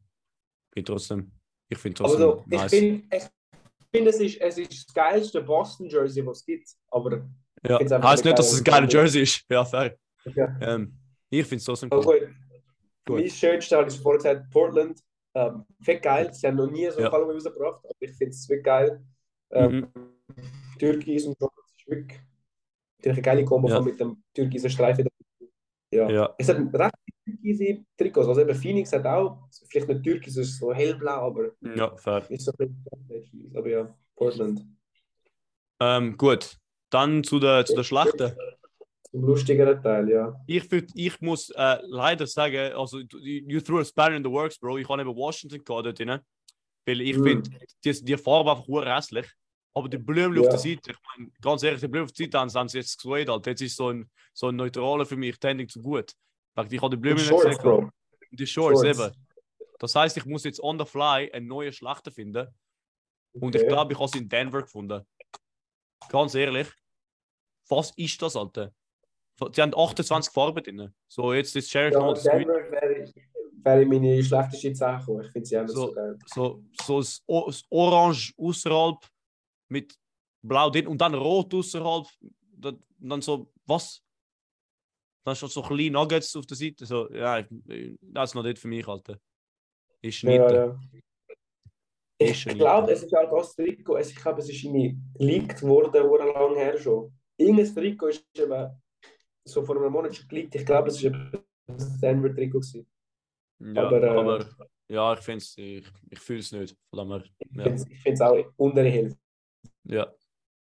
[0.75, 1.33] bin trotzdem,
[1.71, 2.73] ich finde trotzdem also, nice.
[2.73, 3.23] Ich finde, ich
[3.91, 6.69] find, es, ist, es ist das geilste Boston Jersey, was es gibt.
[6.91, 7.27] Aber
[7.67, 7.79] ja.
[7.79, 9.43] heißt nicht, dass es ein geiler Jersey ist.
[9.51, 9.97] Ja, fair.
[10.35, 10.55] Ja.
[10.61, 10.95] Ähm,
[11.31, 12.05] ich finde es trotzdem cool.
[12.05, 12.29] Okay.
[13.07, 13.21] Gut.
[13.21, 15.01] Mein schönste habe ich vorher gesagt, Portland.
[15.35, 16.35] Ähm, fett geil.
[16.35, 17.09] Sie haben noch nie so ja.
[17.09, 19.03] Colorway rausgebracht, aber ich finde es wirklich geil.
[19.53, 20.11] Ähm, mhm.
[20.79, 22.21] Türkis und so, das ist wirklich
[23.05, 23.81] eine geile Kombo ja.
[23.81, 25.09] mit dem türkisen Streifen.
[25.93, 26.09] Ja.
[26.09, 26.35] ja.
[26.39, 28.29] Es hat recht türkise Trikots.
[28.29, 32.25] Also eben Phoenix hat auch, vielleicht nicht türkis, es ist so hellblau, aber ja, fair.
[32.31, 34.65] ist so ein bisschen, aber ja, Portland.
[35.81, 36.57] Ähm, gut,
[36.91, 38.17] dann zu der, zu der Schlacht.
[39.11, 40.41] Zum lustigeren Teil, ja.
[40.47, 44.59] Ich, würd, ich muss äh, leider sagen, also you threw a spanner in the works,
[44.59, 44.79] Bro.
[44.79, 46.21] Ich habe eben Washington gehabt dort drin,
[46.87, 47.25] weil ich mm.
[47.25, 47.51] finde
[47.85, 49.27] die, die Farbe einfach hässlich.
[49.75, 50.43] Aber die Blumen ja.
[50.43, 52.79] auf der Seite, ich meine, ganz ehrlich, die Blumen auf der Seite haben, haben sie
[52.79, 53.47] jetzt gesweet, halt.
[53.47, 56.13] Jetzt ist so ein, so ein neutraler für mich, tending zu gut.
[56.13, 57.59] Ich habe die Blumen nicht gesehen.
[57.59, 57.91] Bro.
[58.33, 59.13] Die Shorts, Shorts, eben.
[59.79, 62.49] Das heißt, ich muss jetzt on the fly eine neue Schlacht finden.
[63.33, 63.63] Und okay.
[63.63, 65.07] ich glaube, ich habe sie in Denver gefunden.
[66.09, 66.69] Ganz ehrlich.
[67.69, 68.73] Was ist das, Alter?
[69.53, 70.95] Sie haben 28 Farben drin.
[71.09, 72.55] So, jetzt ist Sheriff ja, noch das Denver
[73.65, 75.25] wäre, meine schlechteste gekommen.
[75.25, 76.19] Ich finde sie einfach so, so geil.
[76.27, 78.99] So, so das, das Orange außerhalb
[79.71, 79.99] mit
[80.43, 82.07] Blau drin und dann Rot außerhalb.
[82.63, 84.03] Und dann so, was?
[85.25, 86.87] Dann schon so kleine Nuggets auf der Seite.
[86.87, 87.43] So, ja,
[88.01, 89.19] das ist noch nicht für mich, Alter.
[90.03, 90.37] Ist nicht.
[90.37, 90.81] Ja, ja.
[92.19, 93.99] Ich glaube, es ist auch das Trikot.
[93.99, 97.13] Ich glaube, es ist irgendwie geleakt worden, wo lange her schon.
[97.39, 98.83] Irgendein Trikot ist eben
[99.47, 100.55] so vor einem Monat schon geleakt.
[100.55, 102.61] Ich glaube, es war ein Denver-Trikot.
[103.61, 104.49] Ja, aber, äh, aber
[104.89, 106.77] ja, ich finde es, ich, ich fühle es nicht.
[106.91, 107.73] Von dem her, ja.
[107.73, 109.19] Ich finde es auch unter Hälfte.
[109.85, 110.13] Ja.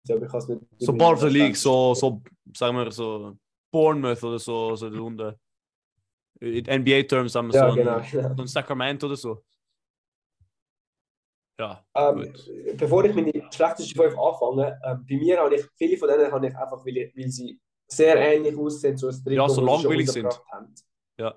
[0.03, 2.21] So, ich nicht so Bar der League, so, so,
[2.55, 3.37] sagen wir so,
[3.71, 5.37] Bournemouth oder so, so die Runde.
[6.39, 8.35] In NBA-Terms haben wir ja, so, genau, ein, genau.
[8.35, 9.43] so ein Sacramento oder so.
[11.59, 11.83] Ja.
[11.95, 12.33] Ähm,
[12.77, 16.47] bevor ich meine schlechteste 5 anfange, äh, bei mir habe ich, viele von denen habe
[16.47, 20.39] ich einfach, weil, weil sie sehr ähnlich aussehen, so ein Trikot, ja, so langweilig sind.
[20.51, 20.75] Haben.
[21.17, 21.35] Ja.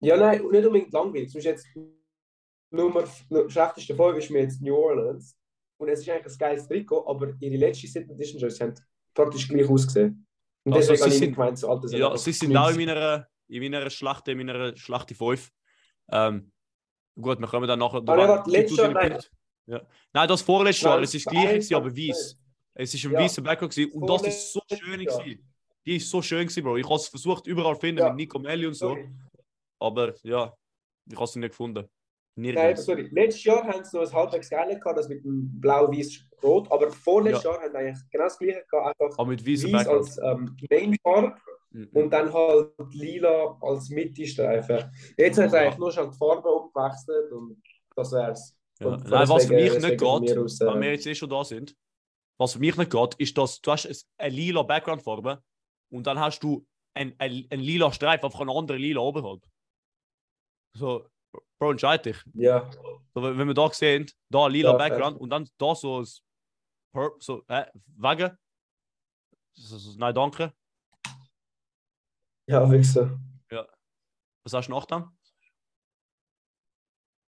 [0.00, 1.30] Ja, nein, nicht unbedingt langweilig.
[1.30, 1.66] Zum jetzt
[2.70, 3.04] Nummer,
[3.48, 5.36] schlechteste Folge ist mir jetzt New Orleans.
[5.82, 8.74] Und es ist eigentlich ein geiles Trikot, aber ihre letzte Set Edition Jerseys haben
[9.12, 10.24] praktisch gleich ausgesehen.
[10.62, 13.62] Und also, deswegen habe ich gemeint, so alte Ja, sie sind auch in meiner, in
[13.62, 15.50] meiner Schlacht, in meiner Schlacht 5.
[16.12, 16.52] Ähm,
[17.20, 17.96] gut, wir kommen dann nachher.
[17.96, 19.18] Aber warte, letztes Jahr, nein.
[19.66, 19.82] Ja.
[20.12, 22.38] Nein, das vorletzte Jahr, es ist gleich, aber weiß.
[22.74, 23.20] Es war ein ja.
[23.20, 25.00] weißer Background und das ist so schön.
[25.00, 25.24] Ja.
[25.84, 26.76] Die ist so schön, Bro.
[26.76, 28.08] Ich habe es versucht, überall zu finden ja.
[28.10, 28.90] mit Nico Melli und so.
[28.90, 29.10] Sorry.
[29.80, 30.54] Aber ja,
[31.10, 31.88] ich habe sie nicht gefunden.
[32.34, 33.08] Nein, sorry.
[33.12, 36.70] Letztes Jahr haben sie noch ein halbwegs geile gehabt, das mit dem blau-weiß-rot.
[36.72, 37.52] Aber vorletztes ja.
[37.52, 39.00] Jahr haben sie eigentlich genau das gleiche gehabt.
[39.00, 41.36] Einfach aber mit weiß als ähm, Mainfarbe
[41.70, 41.88] mhm.
[41.92, 44.90] und dann halt lila als Mitte-Streifen.
[45.18, 47.62] Jetzt haben sie eigentlich nur schon die Farbe umgewechselt und
[47.96, 48.56] das wär's.
[48.80, 48.96] Ja.
[48.96, 51.76] Nein, was für mich nicht geht, wenn wir jetzt eh schon da sind,
[52.38, 55.42] was für mich nicht geht, ist, dass du hast eine lila Background-Farbe
[55.90, 59.46] und dann hast du ein, ein, lila Streif auf einer anderen lila oberhalb.
[60.74, 61.06] So,
[61.62, 62.16] Bro, entscheid dich.
[62.34, 62.68] Ja.
[63.14, 66.04] So, wenn wir da sehen, da lila Ja, Background und dann da so
[66.92, 68.36] Pur so, äh, Wagen.
[69.52, 70.52] So, so, nein, danke.
[72.48, 73.16] Ja, Wichser.
[74.42, 75.16] Was hast du noch dann?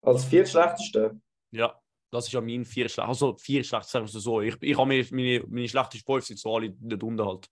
[0.00, 1.20] Als viertschlechteste.
[1.50, 1.78] Ja,
[2.10, 3.06] das ist ja mein vier schlecht.
[3.06, 4.40] Also vier schlecht, sagen wir so.
[4.40, 7.50] Ich, ich habe mir meine, meine schlechtesten fünf sind so alle dort unten halt.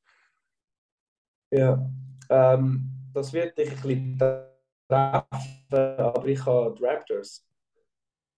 [1.50, 1.90] Ja.
[2.30, 4.49] Ähm, das wird dich ein bisschen
[4.92, 7.46] aber ich habe die Raptors.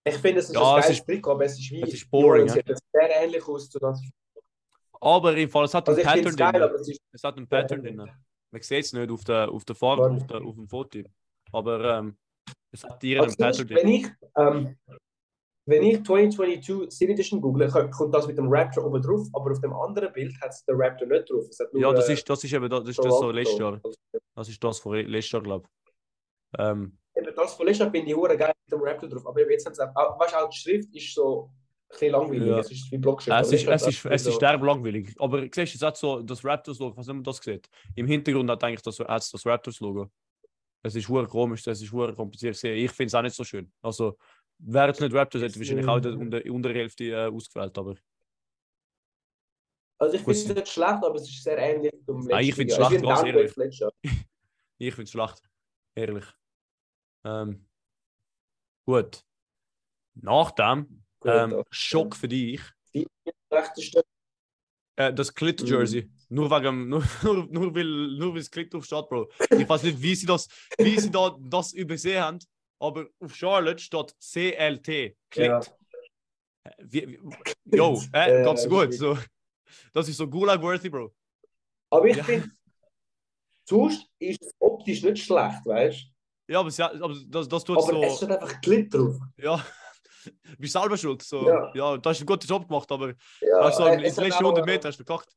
[0.05, 1.95] Ich finde, es ist Ja, ein es geiles ist- Trikot, aber es ist wie es
[1.95, 4.03] ist boring, Es sieht sehr ähnlich aus zu das.
[5.01, 6.81] Aber im Fall, es hat Also einen Pattern geil, drin.
[6.81, 7.97] es Es hat einen Pattern drin.
[7.97, 10.99] Man sieht es nicht auf der, auf der Farbe, auf, der, auf dem Foto.
[11.53, 12.17] Aber ähm,
[12.73, 13.77] es hat einen Also Pattern drin.
[13.77, 14.77] wenn ich, ähm,
[15.67, 19.61] wenn ich 2022 City Edition google, kommt das mit dem Raptor oben drauf, aber auf
[19.61, 21.45] dem anderen Bild hat es den Raptor nicht drauf.
[21.75, 23.81] Ja, das äh, ist, das ist eben das, das, ist so das so letztes Jahr.
[24.35, 25.82] Das ist das von letztes Jahr, glaube ich.
[26.59, 29.75] Ähm, das letztes Jahr finde ich hure geil mit dem Raptor drauf, aber jetzt haben
[29.75, 32.59] sie auch, weißt auch die Schrift ist so ein bisschen langweilig, Ja.
[32.59, 33.39] es ist wie Blockschrift.
[33.41, 35.15] es aber ist, es ist, Jahr es ist so- derb langweilig.
[35.19, 37.69] Aber siehst du, es hat so das Raptors-Logo, was immer das sieht.
[37.95, 40.11] Im Hintergrund hat eigentlich das, das Raptors-Logo.
[40.83, 42.55] Es ist hure komisch, es ist hure kompliziert.
[42.65, 43.71] Ich finde es auch nicht so schön.
[43.83, 44.17] Also,
[44.59, 47.77] wäre es nicht Raptors, hätte ich wahrscheinlich auch die unter, unter Hälfte äh, ausgewählt.
[47.79, 47.95] Aber
[49.99, 52.55] Also ich finde es nicht schlecht, aber es ist sehr ähnlich zum letzten Nein, ich
[52.57, 52.81] Jahr.
[52.81, 53.53] Es schlecht, ganz ehrlich.
[54.79, 55.43] ich finde es schlecht.
[55.95, 56.25] Ehrlich.
[57.25, 57.67] Ähm,
[58.85, 59.25] gut.
[60.15, 61.63] Nach dem, Gut, ähm.
[61.71, 62.61] Schock für dich.
[62.95, 63.07] Die.
[64.97, 65.67] Äh, das Clit Mhm.
[65.69, 66.11] Jersey.
[66.29, 67.85] Nur wegen nur, nur, nur weil
[68.19, 69.31] nur weil es Clit drauf steht, Bro.
[69.51, 72.39] Ich weiß nicht, wie sie das, wie sie da das übersehen haben,
[72.79, 75.17] aber auf Charlotte steht CLT.
[75.31, 75.47] Clit.
[75.49, 75.61] Ja.
[76.79, 77.19] Wie,
[77.65, 78.93] wie, yo, äh, ganz gut.
[78.95, 79.19] So,
[79.93, 81.15] das ist so Gulag-worthy, Bro.
[81.91, 82.25] Aber ich Ja.
[82.25, 82.51] finde,
[83.69, 86.12] sonst ist es optisch nicht schlecht, weißt
[86.53, 87.75] Ja, aber, sie, aber das, das du?
[87.75, 88.17] tut Aber es so.
[88.27, 89.17] steht einfach Glit drauf.
[89.39, 89.65] Ja.
[90.59, 91.23] Bist selber schuld.
[91.23, 91.49] So.
[91.49, 91.73] Ja.
[91.75, 91.97] Ja.
[91.97, 94.45] du hast einen guten Job gemacht, aber Ja, also, äh, in es den hat letzten
[94.45, 95.35] auch, 100 äh, Meter hast du verkackt.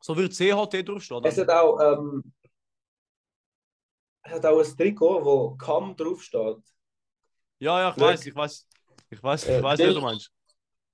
[0.00, 1.24] So wird CHT draufstehen.
[1.24, 2.32] Es hat auch, ähm,
[4.22, 6.56] es hat auch ein Trikot, wo Cam draufsteht.
[7.58, 8.66] Ja, ja, ich weiß, ich weiß.
[9.10, 10.32] Ich weiß, ich Ja, weiß, Bill- was du meinst.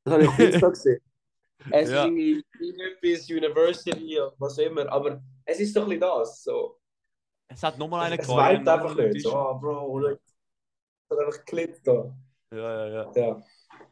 [0.05, 1.01] Das habe ich auf Insta gesehen.
[1.71, 2.03] Es Ja.
[2.03, 6.43] ist irgendwie irgendetwas University oder was auch immer, aber es ist doch ein bisschen das.
[6.45, 6.79] So.
[7.49, 9.23] Es hat nochmal einen Es einen einfach anderen nicht.
[9.25, 10.09] So, oh, Bro.
[10.09, 10.19] Es
[11.11, 12.15] hat einfach Glit da.
[12.53, 13.13] Ja, ja, ja.
[13.15, 13.43] Ja.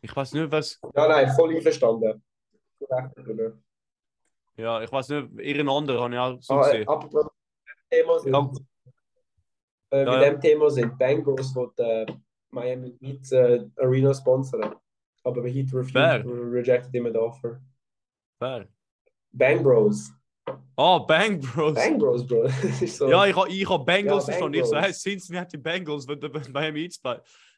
[0.01, 0.81] Ich weiß nicht, was.
[0.95, 2.23] ja, nein, voll einverstanden.
[4.57, 6.89] Ja, ich weiß nicht, ihren anderen habe ich auch so Ah, äh, gesehen.
[6.89, 7.27] apropos
[7.91, 8.51] Thema sind, Ja.
[9.91, 12.15] äh, Ja, dem Thema sind Bengals, die die
[12.51, 14.77] Miami Heat äh, Arena sponsern.
[15.25, 17.61] Aber Heat refused, rejected him the offer.
[18.39, 18.69] Wer?
[19.33, 20.13] Bang Bros.
[20.77, 21.75] Ah, Bang Bros.
[21.75, 22.49] Bang Bros, Bro.
[22.87, 23.09] So.
[23.09, 24.59] Ja, ich habe ich hab Bengals Ja, verstanden.
[24.61, 26.99] Ich so, hey, Cincinnati Bengals, wenn der Miami Heat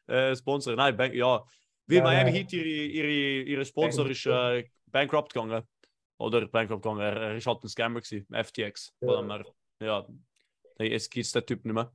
[0.07, 0.75] äh, sponsern.
[0.75, 1.43] Nein, Bang, ja.
[1.87, 2.35] Weil Ja, Miami ja.
[2.37, 4.19] Heat, ihre, ihre, ihre Sponsor Bengals.
[4.19, 5.63] ist äh, bankrupt gegangen.
[6.19, 7.01] Oder bankrupt gegangen.
[7.01, 8.93] Er, er ist halt ein Scammer gewesen, FTX.
[9.01, 9.43] Ja.
[9.79, 10.07] Ja,
[10.79, 11.91] nee, es gibt den Typ nicht mehr.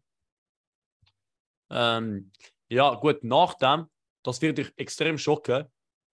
[1.71, 2.31] Ähm,
[2.69, 3.87] ja, gut, nach dem,
[4.23, 5.65] das wird dich extrem schocken,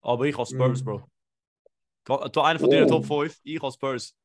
[0.03, 0.85] aber ich habe Spurs, Mhm.
[0.85, 2.29] Bro.
[2.29, 3.01] Da einer von deinen Oh.
[3.01, 4.17] Top 5, ich habe Spurs.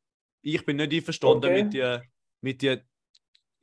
[0.42, 1.64] Ich bin nicht einverstanden Okay.
[1.64, 2.04] mit dir
[2.42, 2.84] mit dir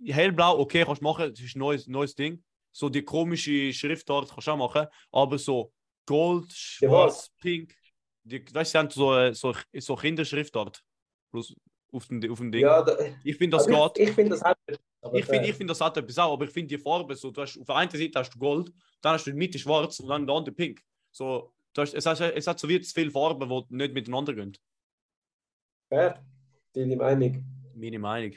[0.06, 2.42] hellblau, okay, kannst du machen, das ist ein neues, neues Ding.
[2.72, 5.72] So die komische Schriftart kannst du auch machen, aber so
[6.06, 7.74] Gold, Ja, Schwarz, Pink,
[8.22, 10.82] die, weißt du, so, äh, so, so Kinderschriftart.
[11.30, 11.54] Plus
[11.92, 12.62] auf dem, auf dem Ding.
[12.62, 14.02] Ja, da, Ich finde, das aber geht.
[14.02, 14.56] ich, ich finde das halt.
[15.02, 17.30] aber Ich finde, ich find, das hat etwas auch, aber ich finde die Farbe so,
[17.30, 19.58] du hast, auf der einen Seite hast du Gold, dann hast du in der Mitte
[19.58, 20.82] schwarz und dann der anderen pink.
[21.10, 24.34] So, du hast, es, hat, es hat so wie zu viele Farben, die nicht miteinander
[24.34, 24.56] gehen.
[25.90, 26.22] fair.
[26.72, 27.44] Bin ich Meinung.
[27.74, 28.34] Meine Meinung.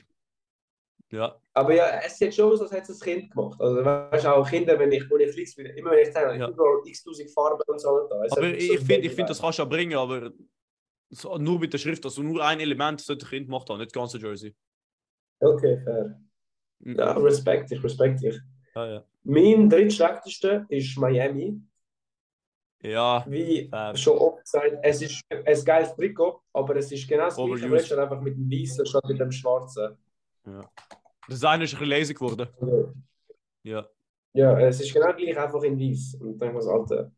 [1.11, 1.35] Ja.
[1.53, 3.59] Aber ja, es sieht schon aus, als hätte es ein Kind gemacht.
[3.59, 6.39] Also, weißt du, auch Kinder, wenn ich, wo ich fliege, bin, immer wenn ich zeige,
[6.39, 6.47] Ja.
[6.47, 8.07] überall x-tausend Farben und so.
[8.09, 8.23] Da.
[8.23, 10.31] Es Aber ich, so ich finde, ich find, das kannst du auch bringen, aber
[11.09, 13.93] so, nur mit der Schrift, also nur ein Element sollte ein Kind gemacht haben, nicht
[13.93, 14.55] das ganze Jersey.
[15.41, 16.21] Okay, fair.
[16.79, 16.95] Mhm.
[16.97, 18.39] Ja, respekt dich, respekt dich.
[18.75, 19.05] ja, ja.
[19.23, 21.59] Mein drittschlechteste ist Miami.
[22.83, 23.23] Ja.
[23.27, 23.95] Wie Fair.
[23.95, 27.75] schon oft gesagt, es ist ein geiles Trikot, aber es ist genau das gleiche, aber
[27.77, 29.97] es ist einfach mit dem Weißen statt mit dem Schwarzen.
[31.27, 32.47] Das eine ist ein bisschen lazy geworden.
[33.63, 33.85] Ja.
[34.33, 36.17] ja, es ist genau gleich, einfach in Weiß.
[36.19, 37.11] Und dann was Alter.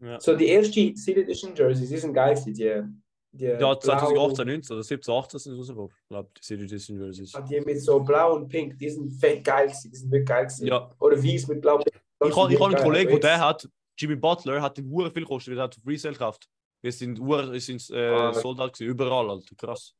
[0.00, 0.20] Ja.
[0.20, 4.74] So, die erste City Edition Jerseys, die sind geil, die, die, Ja, blau- 2018, 19
[4.74, 5.90] oder 17, 18 sind rausgekommen.
[6.02, 7.34] Ich glaube, die City Edition Jerseys.
[7.34, 10.48] Ah, Die mit so blau und pink, die sind fett geil die sind wirklich geil.
[10.60, 10.90] Ja.
[11.00, 12.00] Oder weiß mit blau und pink.
[12.18, 13.68] das Ich habe ich einen Kollegen, der hat,
[14.00, 16.48] Jimmy Butler, hat den Uhr viel gekostet, weil er hat auf Resale gekauft.
[16.82, 18.32] Wir sind Uhr, sind äh, Ah.
[18.32, 19.94] Soldat gewesen, überall, Alter, krass.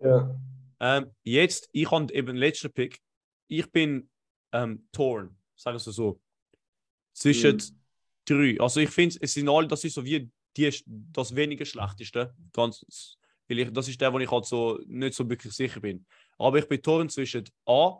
[0.00, 0.36] Ja.
[0.80, 3.00] Ähm, jetzt, ich habe eben den letzten Pick.
[3.48, 4.10] Ich bin
[4.52, 6.20] ähm, torn, sagen wir so.
[7.12, 7.80] Zwischen mhm.
[8.24, 8.60] drei.
[8.60, 12.34] Also ich finde, es sind alle, das ist so wie die, das weniger schlechteste.
[12.52, 12.84] Ganz,
[13.46, 16.04] ich, das ist der, wo ich halt so nicht so wirklich sicher bin.
[16.38, 17.98] Aber ich bin torn zwischen A,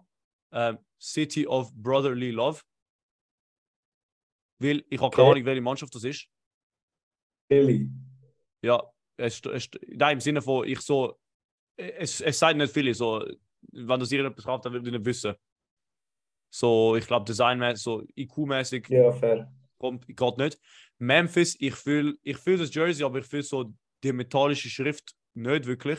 [0.52, 2.60] ähm, City of Brotherly Love.
[4.64, 6.26] Weil ich habe keine Ahnung, welche Mannschaft das ist.
[7.48, 7.90] Philly.
[8.62, 8.82] Ja,
[9.18, 11.18] es, es, nein, im Sinne von, ich so,
[11.76, 13.22] es, es sagt nicht viele, so,
[13.72, 15.34] wenn das irgendetwas kauft, dann würde ich nicht wissen.
[16.50, 18.88] So, ich glaube, Design, so IQ-mäßig.
[18.88, 19.52] Ja, fair.
[19.76, 20.58] Kommt, geht nicht.
[20.98, 25.66] Memphis, ich fühle ich fühl das Jersey, aber ich fühle so die metallische Schrift nicht
[25.66, 25.98] wirklich.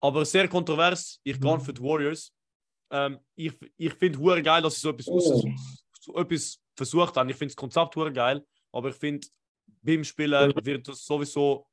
[0.00, 1.60] Aber sehr kontrovers, ich gehe mhm.
[1.60, 2.32] für die Warriors.
[2.92, 5.50] Ähm, ich ich finde es geil, dass sie so etwas, oh.
[6.00, 7.28] so etwas versucht haben.
[7.28, 9.26] Ich finde das Konzept geil, aber ich finde,
[9.82, 11.66] beim Spielen wird das sowieso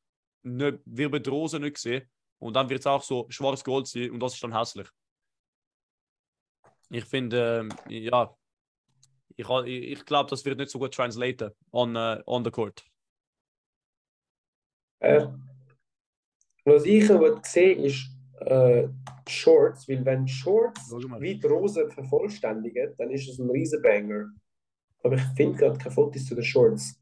[0.44, 2.10] nicht, mit Rosen nicht gesehen.
[2.40, 4.88] Und dann wird es auch so schwarz-gold sein und das ist dann hässlich.
[6.90, 8.36] Ich finde, ähm, ja,
[9.36, 12.84] ich, ich glaube, das wird nicht so gut translaten on, uh, on the court.
[15.00, 15.28] Äh,
[16.66, 18.10] was ich aber sehe, ist
[18.42, 18.88] äh,
[19.28, 24.30] Shorts, weil wenn Shorts wie die Rose vervollständigen, dann ist es ein Riesenbanger.
[25.06, 27.00] Aber ich finde gerade keine Fotos zu den Shorts.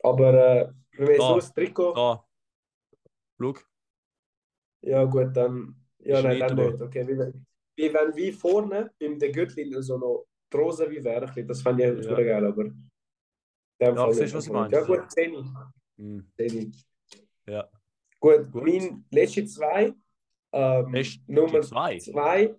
[0.00, 1.92] Aber äh, wenn wir jetzt nur das Trikot.
[1.92, 2.24] Da.
[3.40, 3.54] Schau.
[4.82, 5.74] Ja, gut, dann.
[5.98, 6.82] Ja, Ist nein, nicht, dann nicht.
[6.82, 7.42] Okay, wie,
[7.76, 11.98] wie wenn wie vorne beim der Gürtel so noch die Rose wie wäre, das fände
[11.98, 12.18] ich Ja.
[12.18, 12.24] ja.
[12.24, 12.66] geil, aber.
[13.80, 14.72] Ja, Fall siehst was ich meine?
[14.72, 15.52] Ja, gut, 10.
[15.98, 16.32] Hm.
[16.36, 16.76] 10.
[17.46, 17.68] Ja.
[18.20, 18.62] Gut, Gut.
[18.62, 19.94] mein letzte zwei.
[20.52, 21.04] Ähm?
[21.26, 21.98] Nummer zwei?
[21.98, 22.56] zwei.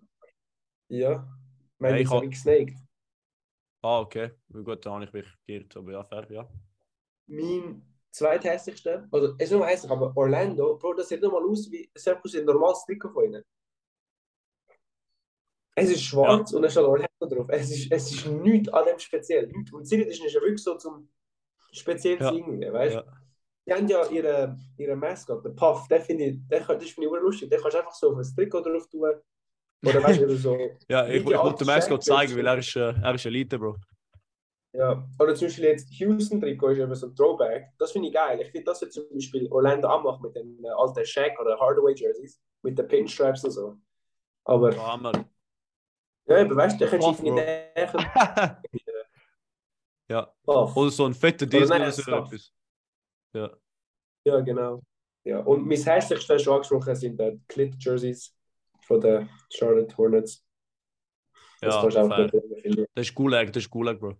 [0.89, 1.40] Ja.
[1.81, 2.77] Mein Ja, ich ich hab- habe gesnaked.
[3.83, 4.31] Ah, okay.
[4.51, 6.47] Gut, da habe ich mich geirrt, aber ja, fair, ja.
[7.27, 11.71] Mein zweithässlichste, also es ist nur hässlich, aber Orlando, Bro, das sieht nur mal aus
[11.71, 13.43] wie wie ein normales Trikot von ihnen.
[15.75, 17.47] Es ist schwarz und es steht Orlando drauf.
[17.49, 19.47] Es ist, es ist nichts an dem speziell.
[19.47, 19.71] Nichts.
[19.71, 21.09] Und Zirit ist nicht wirklich so zum
[21.71, 22.31] speziell Ja.
[22.31, 22.99] irgendwie, weißt du?
[22.99, 23.05] Ja.
[23.67, 27.21] Die haben ja ihre, ihre Mascot, den Puff, den finde ich, den, das finde ich
[27.23, 27.49] lustig.
[27.49, 29.13] Den kannst du einfach so auf ein Trikot drauf tun.
[29.83, 30.57] Oder weißt du, oder so.
[30.87, 33.57] Ja, ich, ich wollte dem Mascot alten zeigen, weil er ist, äh, er ist Elite,
[33.57, 33.77] Bro.
[34.73, 37.71] Ja, oder zum Beispiel jetzt Houston-Trikot ist eben so ein Throwback.
[37.77, 38.39] Das finde ich geil.
[38.41, 41.59] Ich finde, das wird zum Beispiel Orlando auch machen mit den äh, alten Shaq oder
[41.59, 43.77] Hardaway-Jerseys, mit den Pinstripes und so.
[44.45, 45.25] Aber haben wir.
[46.27, 47.75] ja, aber weißt du, da kannst du näher.
[50.09, 50.33] ja.
[50.43, 50.77] Puff.
[50.77, 52.53] Oder so ein fetter Disney oder so etwas.
[53.33, 53.51] Ja.
[54.23, 54.81] Ja, genau.
[55.23, 58.33] Ja, und mein hässlichste schon angesprochen sind die Clit-Jerseys
[58.91, 60.45] von den Charlotte Hornets.
[61.61, 62.89] Das Ja, nicht.
[62.95, 64.15] Das ist Gulag, das ist Gulag, Bro.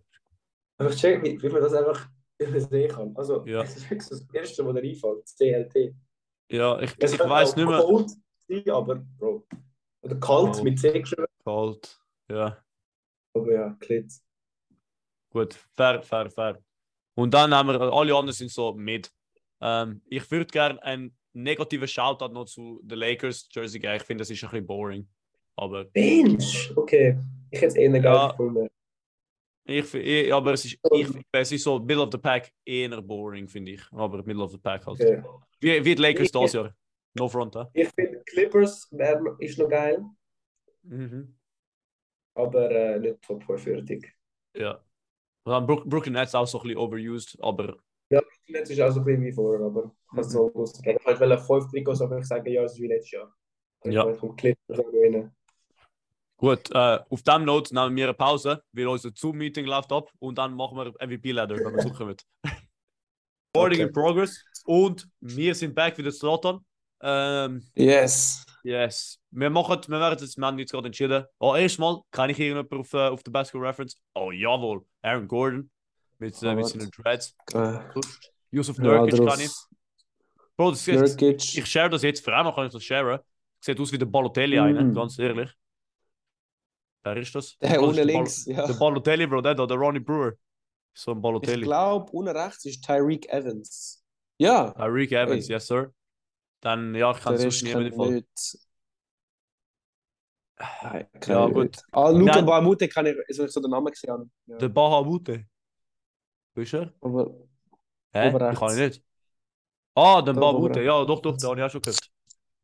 [0.78, 2.08] Aber ich check, wie, wie man das einfach
[2.40, 3.16] sehen kann.
[3.18, 3.64] Also, Ja.
[3.64, 5.96] es ist wirklich das Erste, was dir einfällt, CLT.
[6.50, 7.80] Ja, ich, Es ich weiß nicht mehr.
[7.82, 8.10] Cold
[8.48, 9.48] sein, aber Bro.
[10.04, 11.26] Oder kalt mit C geschrieben.
[11.44, 12.00] Kalt.
[12.30, 12.64] Ja,
[13.34, 14.12] Aber ja, Klit.
[15.32, 15.54] gut.
[15.76, 16.60] Fair, fair, fair.
[17.16, 19.12] Und dann haben wir, alle anderen sind so mit.
[19.60, 23.96] Ähm, ich würde gerne einen negativen Shoutout noch zu den Lakers Jersey geben.
[23.96, 25.08] Ich finde, das ist ein bisschen boring.
[25.56, 26.72] Aber Bench!
[26.76, 27.18] Okay.
[27.50, 28.28] Ich hätte es eher geil Ja.
[28.32, 28.68] gefunden.
[29.66, 33.48] ich, ich, aber es ist, ich, es ist so Middle of the Pack eher boring,
[33.48, 33.82] finde ich.
[33.92, 35.00] Aber Middle of the Pack halt.
[35.00, 35.24] Okay.
[35.60, 36.76] Wie, wie die Lakers Ich- das Jahr.
[37.14, 37.66] No front, hè?
[37.74, 40.02] Ich finde Clippers wär, ist noch geil,
[40.84, 41.36] Mhm.
[42.36, 44.08] aber äh, nicht Top 45.
[44.56, 44.82] Ja.
[45.44, 47.78] Und dann Brook, Brooklyn Nets auch so ein bisschen overused, aber
[48.54, 50.82] Jetzt ist auch so ein bisschen wie vorher, aber ich habe es so gewusst.
[50.86, 53.34] Ich wollte halt fünf Trikots, aber ich sage ja, es ist wie letztes Jahr.
[53.86, 54.10] Ja.
[54.12, 55.32] Ich gewinnen.
[56.38, 56.70] gut.
[56.72, 60.54] Äh, auf dem Note nehmen wir eine Pause, weil unser Zoom-Meeting läuft ab und dann
[60.56, 62.24] machen wir MVP-Ladder, wenn wir suchen wird.
[63.54, 63.82] Okay.
[63.82, 66.64] in progress und wir sind back für den Slotton.
[67.02, 68.46] Ähm, Yes.
[68.64, 69.20] yes.
[69.30, 71.26] Wir machen, wir werden jetzt, wir haben jetzt gerade entschieden.
[71.40, 73.98] Oh, erstmal kann ich irgendjemand auf, äh, auf der Basketball Reference.
[74.14, 74.86] Oh, jawohl.
[75.02, 75.70] Aaron Gordon
[76.20, 77.36] mit, äh, mit seinen Dreads.
[77.54, 77.80] Äh,
[78.52, 79.52] Yusuf ja, Nurkic draus- kann ich.
[80.58, 81.58] Bro, das ist, Nurkic.
[81.58, 83.20] ich share das jetzt, vor allem kann ich das sharen.
[83.60, 84.94] Sieht aus wie der Balotelli Mm.
[84.94, 85.50] ganz ehrlich.
[87.04, 87.58] Wer ist das?
[87.60, 88.68] Der das ohne links, Bal- ja.
[88.68, 90.34] Der Balotelli, Bro, der da, der Ronnie Brewer.
[90.94, 91.62] So ein Ich Balotelli.
[91.64, 94.04] glaube, ohne rechts ist Tyreek Evans.
[94.38, 95.54] Ja, Tyreek Evans, Hey.
[95.56, 95.94] yes, sir.
[96.62, 98.12] Dann, ja, ich kann es ist sonst niemand kann Fall.
[98.12, 98.58] nicht.
[100.84, 101.64] Nein, Ja, ich gut.
[101.64, 101.84] nicht.
[101.92, 102.46] Ah, Luca Nein.
[102.46, 104.32] Bahamute kann ich, also ich so den Namen gesehen.
[104.46, 104.58] Ja.
[104.58, 105.46] Der Bahamute.
[106.54, 106.94] Bist du?
[107.02, 107.34] Aber
[108.14, 108.28] Hä?
[108.28, 109.04] Ober Ich ihn nicht.
[109.96, 112.10] Ah, den ober Ja, doch, doch, den habe ich auch schon gehört.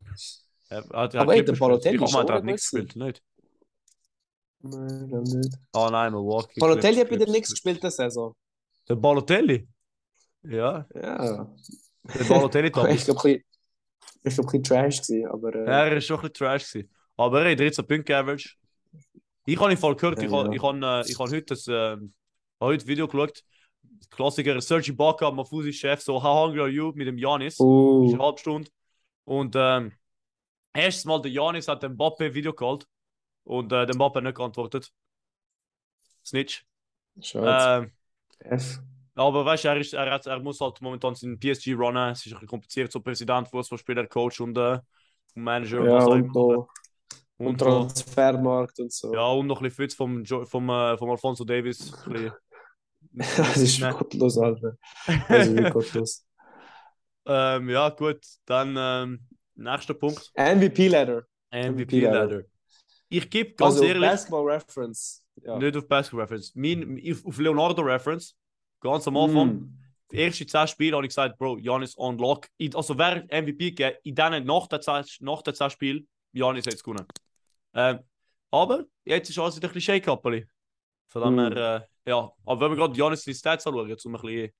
[0.70, 1.98] Er hat, er Aber ey, der Balotelli.
[1.98, 2.90] Ich ist hat nichts gewesen.
[2.90, 3.22] gespielt, nicht?
[4.62, 5.58] nein, glaub nicht.
[5.74, 6.62] Ah, nein, Milwaukee.
[6.62, 7.52] Balotelli hat Knicks Clips.
[7.54, 8.36] gespielt diese Saison.
[8.90, 9.68] Der Balotelli?
[10.44, 11.48] Ja, Ja.
[12.18, 13.44] der Balotelli ich glaube, ein bisschen,
[14.24, 16.72] ich glaub, ein bisschen Trash gewesen, aber äh, Ja, er war schon ein bisschen trash.
[16.72, 16.90] Gewesen.
[17.18, 18.56] Aber er hat 13 Punkte average.
[19.46, 20.56] Ich habe ihn voll gehört, ich Ja, habe ja.
[20.56, 21.98] ich hab, äh, ich hab heute das äh,
[22.62, 23.44] heute ein Video geschaut.
[24.10, 27.56] Klassiker Sergi Baka, Mafusi Chef, so How hungry are you mit dem Janis.
[27.56, 28.70] ist eine Oh, halbe Stunde.
[29.26, 29.92] Und ähm,
[30.74, 32.88] erstes Mal der Janis hat den Mbappe Video geholt
[33.44, 34.92] und äh, der Mbappe hat nicht geantwortet.
[36.26, 36.66] Snitch.
[37.22, 37.92] schade.
[38.42, 38.72] Ähm,
[39.16, 42.12] aber weißt du, er, ist, er, hat, er muss halt momentan seinen PSG runnen.
[42.12, 44.80] Es ist ein bisschen kompliziert, so Präsident, Fußballspieler, Coach und, äh,
[45.36, 46.34] und Manager Ja, was auch und, immer.
[46.34, 46.68] da, Und,
[47.40, 47.58] und.
[47.58, 49.14] Transfermarkt und so.
[49.14, 51.94] Ja, und noch ein bisschen Fitz vom, jo vom, äh, vom Alfonso Davis.
[52.06, 52.32] Ein bisschen-
[53.18, 54.78] das ist gottlos, Alter.
[55.28, 56.26] Das ist wirklich gottlos.
[57.26, 58.20] ähm, ja, gut.
[58.46, 59.20] Dann ähm,
[59.56, 60.32] nächster Punkt.
[60.36, 61.24] MVP-Ladder.
[61.52, 62.20] MVP Ladder.
[62.26, 62.42] Ladder.
[63.10, 65.24] Ich gebe ganz Also, ehrlich Basketball Reference.
[65.44, 65.58] Ja.
[65.58, 66.54] nicht auf Basketball Reference.
[66.56, 68.36] Mein, auf- auf Leonardo Reference.
[68.82, 69.48] Ganz am Anfang.
[69.54, 69.80] Mm.
[70.12, 72.48] Die ersten 10 Spiele habe ich gesagt, Bro, Janis on lock.
[72.74, 76.74] Also wer MVP gegeben, in denen nach den 10, nach den 10 Spielen, Janis hat
[76.76, 77.06] es gewonnen.
[77.74, 78.00] Ähm,
[78.52, 80.26] aber jetzt ist alles wieder ein bisschen shake-up.
[81.10, 81.54] Von dem Mhm.
[81.54, 82.32] her, äh, ja.
[82.46, 84.52] Aber wenn wir gerade Janis die Stats anschauen, um ein bisschen.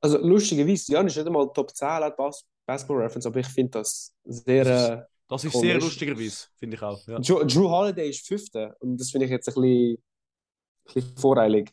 [0.00, 3.70] Also, lustigerweise, Jan ist nicht einmal Top 10 laut Bas Basketball Reference, aber ich finde
[3.72, 4.66] das sehr.
[4.66, 5.66] Äh, Das ist Komisch.
[5.70, 7.06] sehr lustigerweise, finde ich auch.
[7.06, 7.18] Ja.
[7.18, 11.72] Drew, Drew Holiday ist Fünfter und das finde ich jetzt ein bisschen, ein bisschen voreilig.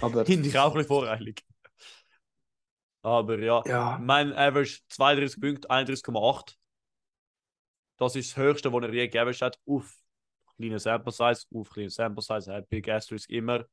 [0.00, 1.42] Aber Finde ich auch ein bisschen voreilig.
[3.02, 6.56] Aber ja, ja, mein Average 32 Punkte, 31,8.
[7.96, 9.58] Das ist das Höchste, was er je geaveraged hat.
[9.66, 9.94] Auf
[10.60, 13.64] kleine Sample Size, auf kleine Sample Size, hat Big Asterisk immer.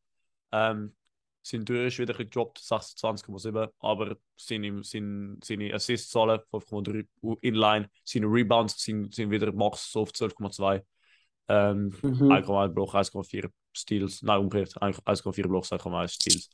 [0.52, 0.96] Ähm,
[1.44, 3.70] sein Tür ist wieder gedroppt, 26,7.
[3.80, 7.06] Aber seine, seine, seine Assist-Zahlen 5,3
[7.42, 7.90] inline.
[8.04, 10.82] Seine Rebounds sind, sind wieder max so auf 12,2.
[11.50, 12.32] Ähm, mhm.
[12.32, 14.22] 1,1 Block, 1,4 Steals.
[14.24, 14.82] Nein, umgekehrt.
[14.82, 16.50] eigentlich 1,4 Blocks, 1,1 Steals.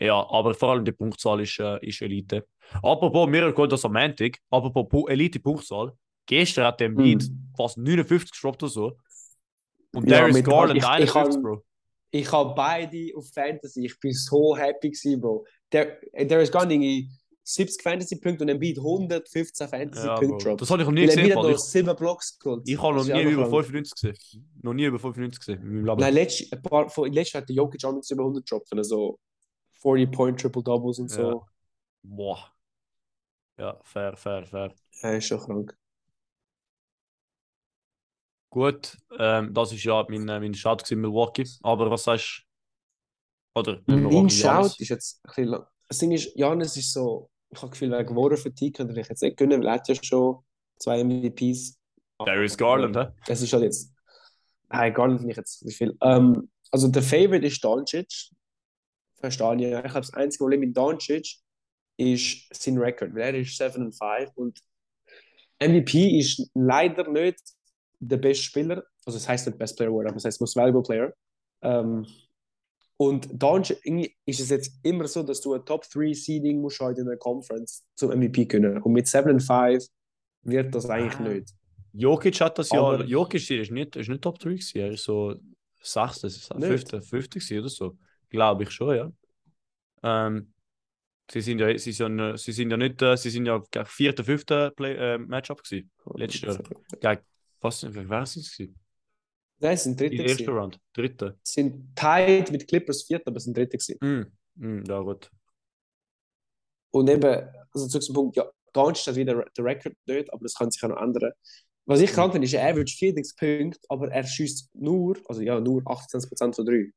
[0.00, 2.46] Ja, aber vor allem die Punktzahl ist, äh, ist Elite.
[2.82, 4.38] Apropos, mir geht das Montag.
[4.50, 5.92] Apropos Pu- Elite-Punktzahl.
[6.26, 7.52] Gestern hat der Beat Mhm.
[7.56, 8.96] fast 59 gestoppt oder so.
[9.94, 11.62] Und Ja, Darius Garland ich- ich 51, kann- Bro.
[12.10, 13.86] ich habe beide auf Fantasy.
[13.86, 15.46] Ich bin so happy gewesen, Bro.
[15.72, 17.08] Der, der ist gar nicht
[17.44, 20.60] 70 Fantasy-Punkte und Embiid 115 Ja, Fantasy-Punkte droppt.
[20.60, 21.32] Das habe ich noch nie Weil er gesehen.
[21.32, 21.42] Fall.
[21.44, 22.62] durch Ich, 7 Blocks geholt.
[22.68, 23.66] ich habe noch nie über krank.
[23.66, 24.50] 95 gesehen.
[24.62, 26.00] Noch nie über 95 gesehen in meinem Leben.
[26.00, 26.16] Nein,
[26.52, 29.18] ein paar, letztes Jahr hat der Jokic auch über 100 gedroppt, wenn er so
[29.82, 31.44] 40-Point Triple-Doubles und so.
[32.02, 32.52] Boah.
[33.58, 34.74] Ja, fair, fair, fair.
[35.02, 35.77] Ja, ist schon krank.
[38.50, 41.46] Gut, ähm, das ist ja mein, äh, mein Shout gewesen, Milwaukee.
[41.62, 42.44] Aber was sagst
[43.54, 43.60] du?
[43.60, 45.66] Oder Mein Shout ist jetzt ein bisschen lang.
[45.88, 49.22] Das Ding ist, Janis ist so, ich habe Gefühl, wegen Warrior Fatigue könnte ich jetzt
[49.22, 50.38] nicht gönnen, weil er hat ja schon
[50.78, 51.78] zwei MVPs.
[52.18, 53.08] Darius Garland, hä?
[53.26, 53.92] Das ist halt jetzt.
[54.68, 55.96] Nein, Garland finde ich jetzt nicht viel.
[56.02, 58.30] Ähm, also der Favorite ist Doncic.
[59.16, 59.62] Verstehe ich.
[59.62, 61.38] Ich glaube, das einzige Problem mit Doncic
[61.96, 64.58] ist sein Record, weil er ist 7 und 5 und
[65.60, 67.40] MVP ist leider nicht
[68.00, 68.84] der beste Spieler.
[69.04, 71.12] Also, es heißt nicht Best Player Award, aber es heißt Most Valuable Player.
[71.62, 72.06] Ähm,
[72.96, 76.98] und irgendwie ist es jetzt immer so, dass du ein Top 3 Seeding musst halt
[76.98, 78.82] in einer Conference zum MVP können.
[78.82, 79.86] Und mit 7 und 5
[80.42, 81.28] wird das eigentlich Ah.
[81.28, 81.50] nicht.
[81.92, 82.80] Jokic hat das ja.
[82.80, 84.78] Aber- Jokic ist nicht, ist nicht Top 3 gewesen.
[84.78, 85.34] Er ist so
[85.80, 86.88] 6., Nicht?
[86.90, 87.96] 5., 50 gewesen oder so.
[88.30, 89.12] Glaube ich schon, ja.
[90.02, 90.52] Ähm,
[91.30, 93.86] sie sind ja, sie sind, ja- sie sind ja nicht, äh, sie sind ja gegen
[93.86, 94.70] 4., 5.
[94.76, 95.90] Play, äh, Matchup gewesen.
[96.14, 96.62] Letztes Jahr.
[97.00, 97.22] Gegen,
[97.60, 98.80] was, gegen wer sind sie gewesen?
[99.60, 100.22] Nein, es sind In Dritte.
[100.22, 100.56] ersten gewesen.
[100.58, 100.80] Round.
[100.92, 101.38] Dritte.
[101.42, 103.76] Sind tied mit Clippers Vierter, aber es sind Dritte.
[103.78, 103.98] gewesen.
[104.00, 105.30] Mm, mm, ja, gut.
[106.90, 110.54] Und eben, also zu diesem Punkt, ja, Doncic hat wieder der Record nicht, aber das
[110.54, 111.32] kann sich auch noch ändern.
[111.86, 115.58] Was ich krank finde, ist, er average 40 Punkte, aber er schießt nur, also ja,
[115.58, 116.92] nur 28% von 3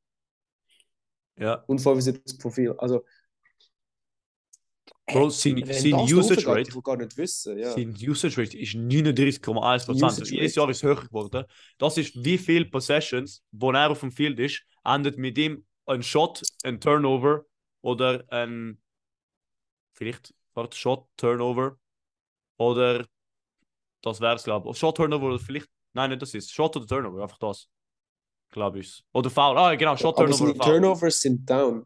[1.38, 1.56] Ja.
[1.67, 2.74] und 75 von viel.
[2.78, 3.06] Also,
[5.13, 6.69] Bro, äh, sein, sein Usage Rate.
[6.76, 7.71] Ich gar nicht wissen, ja.
[7.71, 10.30] Sein Usage Rate ist 39,1 Prozent.
[10.30, 10.56] Jedes.
[10.56, 11.45] Jahr ist höher geworden.
[11.78, 16.04] Das ist wie viele Possessions, wo er auf dem Field ist, endet mit ihm ein
[16.04, 17.45] Shot, ein Turnover
[17.82, 18.79] oder ein
[19.94, 21.77] vielleicht warte, Shot, Turnover
[22.58, 23.06] oder
[24.02, 24.77] das wäre es, glaube ich.
[24.77, 26.52] Shot, Turnover oder vielleicht, nein, nicht das ist.
[26.52, 27.67] Shot oder Turnover, einfach das.
[28.50, 29.04] Glaube ich.
[29.13, 29.58] Oder Foul.
[29.58, 30.73] Ah, genau, Shot, aber Turnover Foul.
[30.73, 31.85] Turnovers sind down.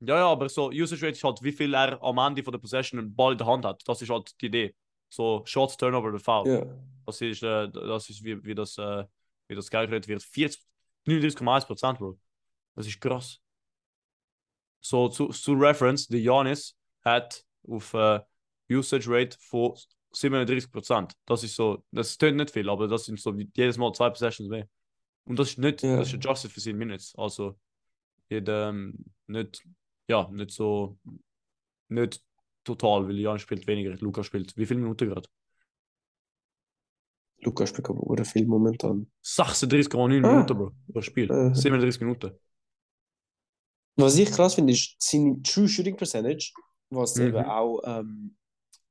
[0.00, 2.58] Ja, ja, aber so Usage Rate ist halt, wie viel er am Ende von der
[2.58, 3.82] Possession einen Ball in der Hand hat.
[3.86, 4.74] Das ist halt die Idee.
[5.10, 6.48] So Shots, Turnover oder Foul.
[6.48, 6.66] Ja.
[7.04, 9.04] Das ist, äh, das ist wie, wie das, äh,
[9.48, 10.22] wie das gerechnet wird.
[10.22, 10.62] 40,
[11.06, 12.18] 39,1 Prozent, Bro.
[12.76, 13.40] Das ist krass.
[14.80, 18.20] So, zu, zu Reference, der Janis hat auf äh,
[18.70, 19.74] Usage Rate von
[20.12, 21.12] 37 Prozent.
[21.26, 24.08] Das ist so, das tönt nicht viel, aber das sind so wie jedes Mal zwei
[24.10, 24.66] Possessions mehr.
[25.24, 25.96] Und das ist nicht, Ja.
[25.98, 27.14] das ist adjusted für seine Minutes.
[27.16, 27.58] Also,
[28.28, 28.94] jeder, ähm,
[29.26, 29.62] nicht,
[30.10, 30.98] ja, nicht so,
[31.88, 32.22] nicht
[32.64, 34.56] total, weil Janis spielt weniger, Luca spielt.
[34.56, 35.28] Wie viele Minuten gerade?
[37.42, 39.10] Lukas spielt aber viel momentan.
[39.24, 40.30] 36,9 Ah.
[40.32, 41.30] Minuten, Bro, pro Spiel.
[41.30, 41.54] Äh.
[41.54, 42.32] 37 Minuten.
[43.96, 46.52] Was ich krass finde, ist seine True Shooting Percentage,
[46.90, 47.26] was Mhm.
[47.28, 48.36] eben auch ähm,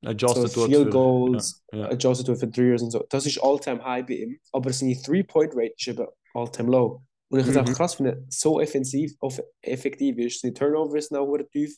[0.02, 1.90] so Adjusted wird Field Goals, Ja, ja.
[1.90, 3.06] adjusted für Three Years und so.
[3.10, 4.40] Das ist All-Time High bei ihm.
[4.52, 7.04] Aber seine Three-Point-Rate ist eben All-Time Low.
[7.32, 7.68] Und ich finde es Mhm.
[7.70, 10.42] einfach krass, finde, so offensiv, off effektiv ist.
[10.42, 11.78] Seine Turnovers sind auch tief.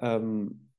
[0.00, 0.70] Ähm,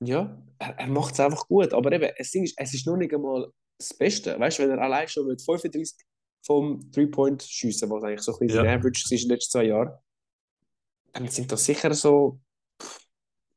[0.00, 1.72] ja, er, er macht es einfach gut.
[1.72, 4.38] Aber eben, das Ding ist, es ist noch nicht einmal das Beste.
[4.38, 5.96] Weißt du, wenn er allein schon mit 35
[6.44, 8.74] vom Three-Point schiessen, was eigentlich so ein bisschen Ja.
[8.74, 9.92] Average ist in den letzten zwei Jahren,
[11.12, 12.40] dann sind das sicher so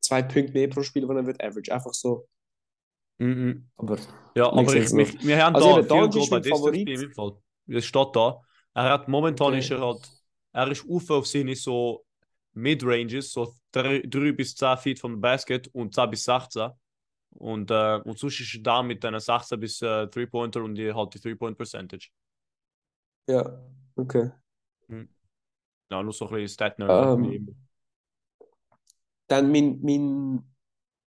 [0.01, 1.73] zwei Punkte mehr pro Spiel, wenn er wird Average.
[1.73, 2.27] Einfach so.
[3.17, 3.69] Mhm.
[3.77, 3.97] Aber
[4.35, 6.89] Ja, aber ich, mich, wir haben Also da eben, viel Favorit.
[6.89, 7.37] Im Fall.
[7.67, 8.41] Es steht da.
[8.75, 9.55] Er hat momentan Okay.
[9.55, 10.09] ist er halt,
[10.53, 12.05] er ist auf auf seine so
[12.53, 16.71] Mid-Ranges, so 3 bis 10 Feet vom Basket und 10 bis 16.
[17.31, 20.93] Und, äh, und sonst ist er da mit einer 16 bis äh, 3-Pointer und die
[20.93, 22.09] halt die 3-Point-Percentage.
[23.27, 23.59] ja,
[23.95, 24.31] okay.
[25.91, 26.95] Ja, nur so ein bisschen Stat-Nerd.
[26.95, 27.53] Ähm, wie immer.
[29.27, 30.43] Dann mein, mein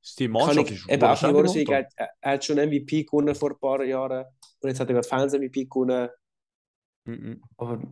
[0.02, 1.86] Ist Die Mannschaft ich ist eben auch nicht momentan.
[1.96, 4.24] er, er hat schon MVP gewonnen vor ein paar Jahren.
[4.60, 6.08] Und jetzt hat er gerade Fans MVP gewonnen.
[7.04, 7.42] Mhm.
[7.56, 7.82] Aber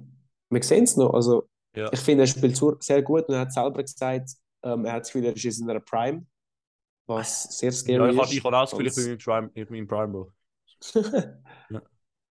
[0.50, 1.14] wir sehen es noch.
[1.14, 1.88] Also, Ja.
[1.92, 4.30] ich finde, er spielt sehr gut und er hat selber gesagt,
[4.64, 6.26] ähm, er hat das Gefühl, er ist in einer Prime.
[7.06, 8.32] Was sehr Ja, scary ich habe ist.
[8.34, 10.32] ich hab auch das Gefühl, ich bin im Prime, ich bin im Prime, Bro.
[11.70, 11.82] Ja.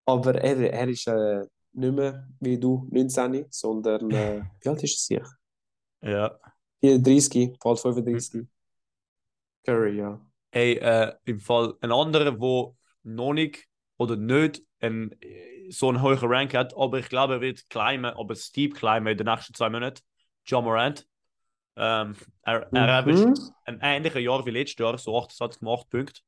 [0.05, 5.09] Aber er, er ist äh, nicht mehr wie du, 19, sondern äh, wie alt ist
[5.11, 5.25] er?
[6.01, 6.37] Ja.
[6.81, 8.47] 34, bald 35.
[9.65, 10.19] Curry, ja.
[10.51, 16.01] Hey, äh, im Fall ein anderer, wo noch nicht oder nicht ein, äh, so einen
[16.01, 19.53] hohen Rank hat, aber ich glaube, er wird climben, aber steep climben in den nächsten
[19.53, 20.01] zwei Monaten.
[20.45, 21.05] John Morant.
[21.77, 23.51] Ähm, er er Mhm.
[23.65, 26.21] ein ähnliches Jahr wie letztes Jahr, so 28,8 Punkte.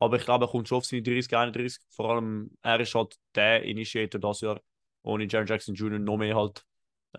[0.00, 1.84] Aber ich glaube, er kommt schon auf seine 30, 31.
[1.90, 4.60] Vor allem, er ist halt der Initiator das Jahr.
[5.02, 5.98] Ohne Jaron Jackson Jr.
[6.00, 6.64] noch mehr halt.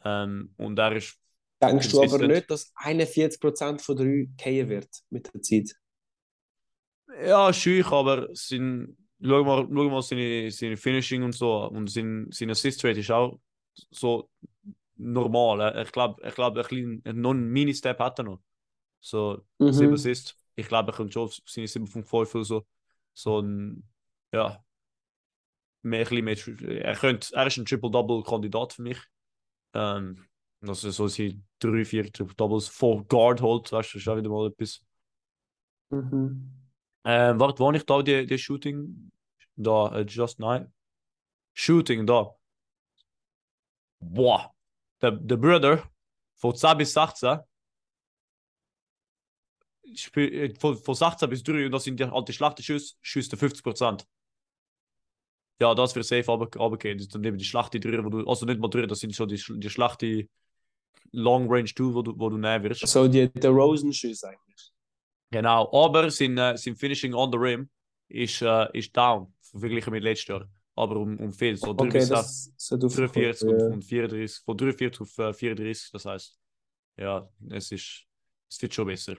[0.04, 1.20] Ähm, und er ist
[1.68, 5.76] Denkst du aber nicht, dass 41% von 3 gehen wird mit der Zeit?
[7.24, 12.28] Ja, schüch, aber sein, schau mal, schau mal seine, seine Finishing und so und sein,
[12.32, 13.40] sein Assist Rate ist auch
[13.92, 14.30] so
[14.98, 15.82] normal.
[15.84, 18.42] Ich glaube, ich glaube, ein kleinen, noch einen Mini-Step hat er noch.
[19.02, 19.72] So, Mhm.
[19.72, 20.36] 7 Assists.
[20.56, 22.66] Ich glaube, er kommt schon auf seine 7,5 oder so.
[23.14, 23.84] So ein,
[24.34, 24.64] ja,
[25.84, 26.38] mehr, ein mehr,
[26.84, 28.98] er, könnte, er ist ein Triple-Double-Kandidat für mich.
[29.74, 30.26] Ähm,
[30.68, 34.30] dass er so seine 3, 4 Triple-Doubles vor Guard holt, weißt du, ist auch wieder
[34.30, 34.82] mal etwas.
[35.90, 36.52] Mhm.
[37.04, 39.12] Ähm, warte, wo ich da die, die Shooting?
[39.56, 40.74] Da, äh, just nein.
[41.54, 42.36] Shooting da.
[44.00, 44.54] Boah.
[45.02, 45.84] Der, der Bruder
[46.36, 47.40] von 10 bis 16.
[49.96, 53.34] Spiel, äh, von, von 16 bis 3 und das sind die alte schlechte Schüsse, schießt
[53.34, 54.06] er 50%.
[55.62, 56.98] Ja, das wird safe aber runtergehen.
[56.98, 59.30] Das sind eben die schlechte 3, wo du, also nicht mal 3, das sind schon
[59.30, 60.28] die, die schlechte
[61.12, 62.88] Long Range 2, wo du, wo du nehmen wirst.
[62.88, 64.72] So die, der Rosen-Schüsse eigentlich.
[65.32, 67.70] Genau, aber sein, äh, sein Finishing on the rim
[68.10, 70.50] ist, äh, ist down, verglichen mit letztes Jahr.
[70.76, 73.66] Aber um, um viel, so 3 Okay, bis das sollte 43 aufkommen.
[73.68, 76.40] und, und 34, von 43 auf äh, 34, das heißt,
[76.98, 78.04] ja, es ist,
[78.50, 79.16] es wird schon besser.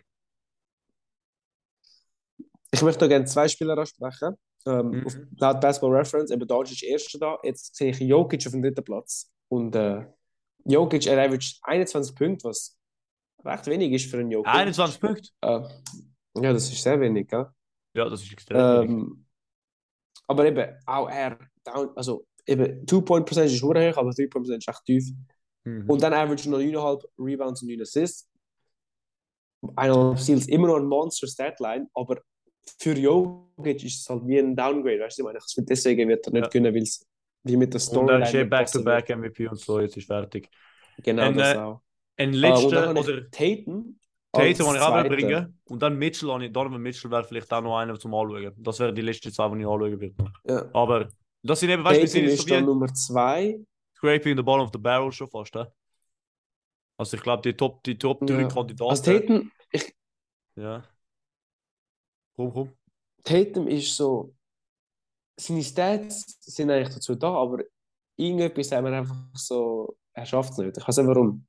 [2.73, 4.37] Ich möchte noch gerne zwei Spieler ansprechen.
[4.67, 5.07] Ähm, Mhm.
[5.07, 7.39] auf, laut Basketball Reference, eben Doncic ist erster da.
[7.43, 9.31] Jetzt sehe ich Jokic auf dem dritten Platz.
[9.49, 10.05] Und äh,
[10.69, 12.77] Jokic, er averaged 21 Punkte, was
[13.45, 14.53] recht wenig ist für einen Jokic.
[14.53, 15.29] 21 Punkte?
[15.43, 15.61] Äh,
[16.43, 17.47] ja, das ist sehr wenig, gell?
[17.95, 18.91] Ja, das ist extrem wenig.
[18.91, 19.27] Ähm,
[20.27, 24.85] aber eben, auch er, down, also eben, Two-Point-Percentage ist nur hoch, aber Three-Point-Percentage ist echt
[24.85, 25.11] tief.
[25.65, 25.89] Mhm.
[25.89, 28.29] Und dann average noch 9,5 Rebounds und 9 Assists.
[29.63, 32.21] 1,5 Steals, immer noch ein Monster-Statline, aber
[32.79, 35.39] für Jokic ist es halt wie ein Downgrade, weißt du, ich meine,
[35.69, 36.49] deswegen wird er nicht Ja.
[36.49, 37.07] gewinnen, weil es
[37.47, 40.49] wie mit der Und er Storyline ist Back-to-Back MVP und so, jetzt ist fertig.
[41.03, 41.81] Genau, Ein, das äh, auch.
[42.17, 43.99] Ein und letzter dann habe oder Tatum
[44.33, 47.79] Tatum, den ich auch bringen Und dann Mitchell, ich- Donovan Mitchell wäre vielleicht auch noch
[47.79, 48.53] einer zum Anschauen.
[48.57, 50.15] Das wäre die letzte zwei, die ich anschauen würde.
[50.47, 50.65] Ja.
[50.75, 51.09] Aber
[51.43, 53.61] das sind eben, weißt du, sind so dann wie Nummer 2.
[53.97, 55.55] Scraping the bottom of the barrel schon fast.
[55.55, 55.65] He?
[56.99, 58.49] Also ich glaube, die Top, die Top 3 Ja.
[58.49, 58.91] Kandidaten.
[58.91, 59.95] Also Tatum, ich,
[60.57, 60.85] Ja.
[62.37, 62.73] Komm, komm.
[63.23, 64.35] Tatum ist so,
[65.37, 67.65] seine Stats sind eigentlich dazu da, aber
[68.17, 70.77] irgendetwas haben wir einfach so, er schafft es nicht.
[70.79, 71.47] Ich weiß nicht warum.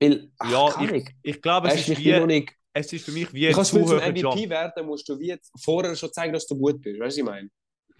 [0.00, 1.08] Weil, ach, Ja, ich, Ahnung.
[1.22, 2.52] ich glaube, Er es ist ist, vielleicht noch wie, nicht.
[2.72, 4.50] es ist für mich wie Du ein kannst zu zum hoher MVP Jump.
[4.50, 7.00] werden, musst du wie vorher schon zeigen, dass du gut bist.
[7.00, 7.50] Weißt du, was ich meine?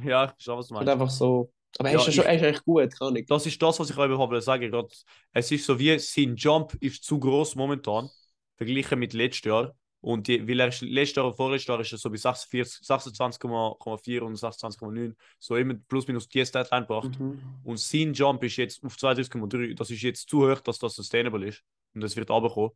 [0.02, 0.92] Ja, ich schau, was du Und meinst.
[0.92, 1.52] einfach so.
[1.78, 3.26] Aber er Ja, ist ja schon ich- er eigentlich gut, kann ich.
[3.26, 4.70] Das ist das, was ich eben wollte sagen.
[4.70, 4.88] Gerade,
[5.32, 8.10] Es ist so wie, sein Jump ist zu groß momentan.
[8.56, 9.74] verglichen mit letztes Jahr.
[10.01, 14.20] Und die, weil er ist, letztes Jahr und vorletztes Jahr ist er so bei 26,4
[14.20, 17.18] und 26,9, so immer plus minus die Statline gebracht.
[17.18, 17.40] Mhm.
[17.64, 19.74] Und sein Jump ist jetzt auf 32,3.
[19.74, 21.64] Das ist jetzt zu hoch, dass das sustainable ist.
[21.94, 22.70] Und das wird runterkommen.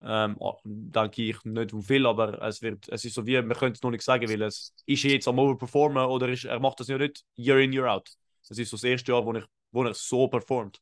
[0.00, 3.56] Ähm, oh, denke ich nicht um viel, aber es, wird, es ist so wie, man
[3.56, 6.78] könnte es noch nicht sagen, weil es ist jetzt am Overperformen oder ist, er macht
[6.78, 8.08] das ja nicht Year in, Year out.
[8.48, 10.80] Das ist so das erste Jahr, wo, ich, wo er so performt.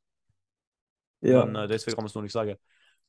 [1.22, 1.43] Ja.
[1.43, 2.57] Und, äh, deswegen kann man es noch nicht sagen.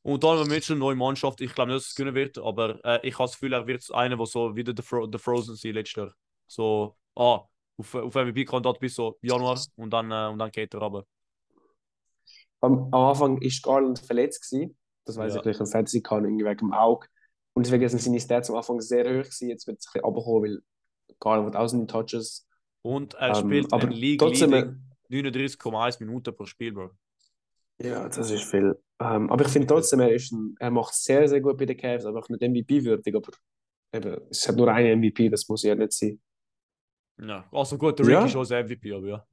[0.08, 1.42] Und dann haben wir jetzt eine neue Mannschaft.
[1.42, 3.94] Ich glaube nicht, dass es gewinnen wird, aber äh, ich habe das Gefühl, er wird
[3.94, 6.14] einer, der so wieder der, Fro der Frozen sein letztes Jahr.
[6.48, 7.42] So, ah,
[7.78, 11.06] auf, auf MVP-Kandidat bis so Januar und dann, äh, und dann geht er runter.
[12.62, 14.50] Am, am Anfang war Garland verletzt.
[14.50, 14.78] Gewesen.
[15.04, 15.42] Das weiß ja.
[15.42, 17.08] ich nicht, im Fantasy kann, irgendwie wegen dem Auge.
[17.52, 19.50] Und deswegen sind seine Stats am Anfang sehr hoch gewesen.
[19.50, 20.62] Jetzt wird es ein bisschen runterkommen, weil
[21.20, 22.48] Garland wird auch seine Touches.
[22.82, 26.92] Und er ähm, spielt in League 39,1 Minuten pro Spiel, Bro.
[27.80, 28.76] Ja, das ist viel.
[29.00, 31.78] Ähm, aber ich finde trotzdem, er, ist ein, er macht sehr, sehr gut bei den
[31.78, 33.16] Cavs, aber auch nicht MVP-würdig.
[33.16, 33.32] Aber
[33.94, 36.20] eben, es hat nur einen MVP, das muss ja nicht sein.
[37.20, 38.26] Ja, also gut, der Rick ja.
[38.26, 39.28] ist auch MVP, aber ja.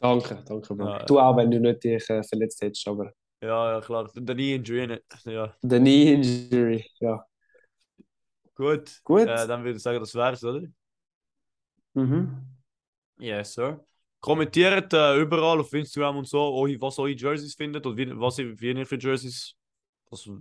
[0.00, 1.00] Danke, danke, Mann.
[1.00, 3.12] Ja, du auch, wenn du nicht dich äh, verletzt hättest, aber.
[3.40, 4.10] Ja, ja, klar.
[4.14, 5.04] Der Knee Injury nicht.
[5.24, 5.54] Ja.
[5.62, 7.24] Der Knee Injury, ja.
[8.54, 9.00] Gut.
[9.04, 9.22] Gut.
[9.22, 10.66] Äh, dann würde ich sagen, das wär's, oder?
[11.94, 12.58] Mhm.
[13.18, 13.84] Yes, sir.
[14.28, 16.38] Kommentiert äh, überall auf Instagram und so,
[16.80, 19.54] was eure Jerseys findet und wie, was ihr, wie ihr für Jerseys,
[20.10, 20.38] also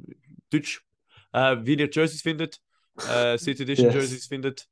[0.49, 0.83] Deutsch,
[1.31, 2.59] äh, wie ihr Jerseys findet,
[3.09, 3.95] äh, City Edition yes.
[3.95, 4.67] Jerseys findet.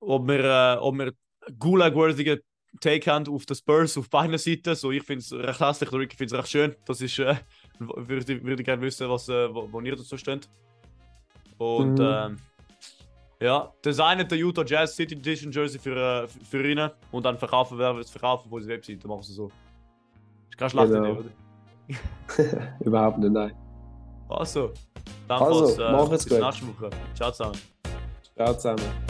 [0.00, 1.12] Ob wir, äh, ob wir
[1.58, 2.40] Gulag-worthy
[2.80, 4.74] Take haben auf den Spurs auf beiden Seiten.
[4.74, 6.76] So, ich finde es recht hässlich, der Ricky findet es recht schön.
[6.86, 7.36] Das ist, äh,
[7.78, 10.48] würde, würde gerne wissen, was, äh, wo, wo ihr dazu steht.
[11.58, 12.08] Und mhm.
[12.10, 12.36] ähm,
[13.40, 17.78] ja, designen der Utah Jazz City Edition Jersey für, äh, für ihn und dann verkaufen
[17.78, 19.06] wir es verkaufen von der Webseite.
[19.06, 19.50] Machen sie so.
[20.48, 21.20] Ist keine schlechte genau.
[21.20, 22.76] Idee, oder?
[22.84, 23.54] Überhaupt nicht, nein.
[24.28, 24.72] Also,
[25.26, 26.90] dann also, äh, bis nächste Woche.
[27.14, 27.58] Ciao zusammen.
[28.36, 29.07] Ciao zusammen.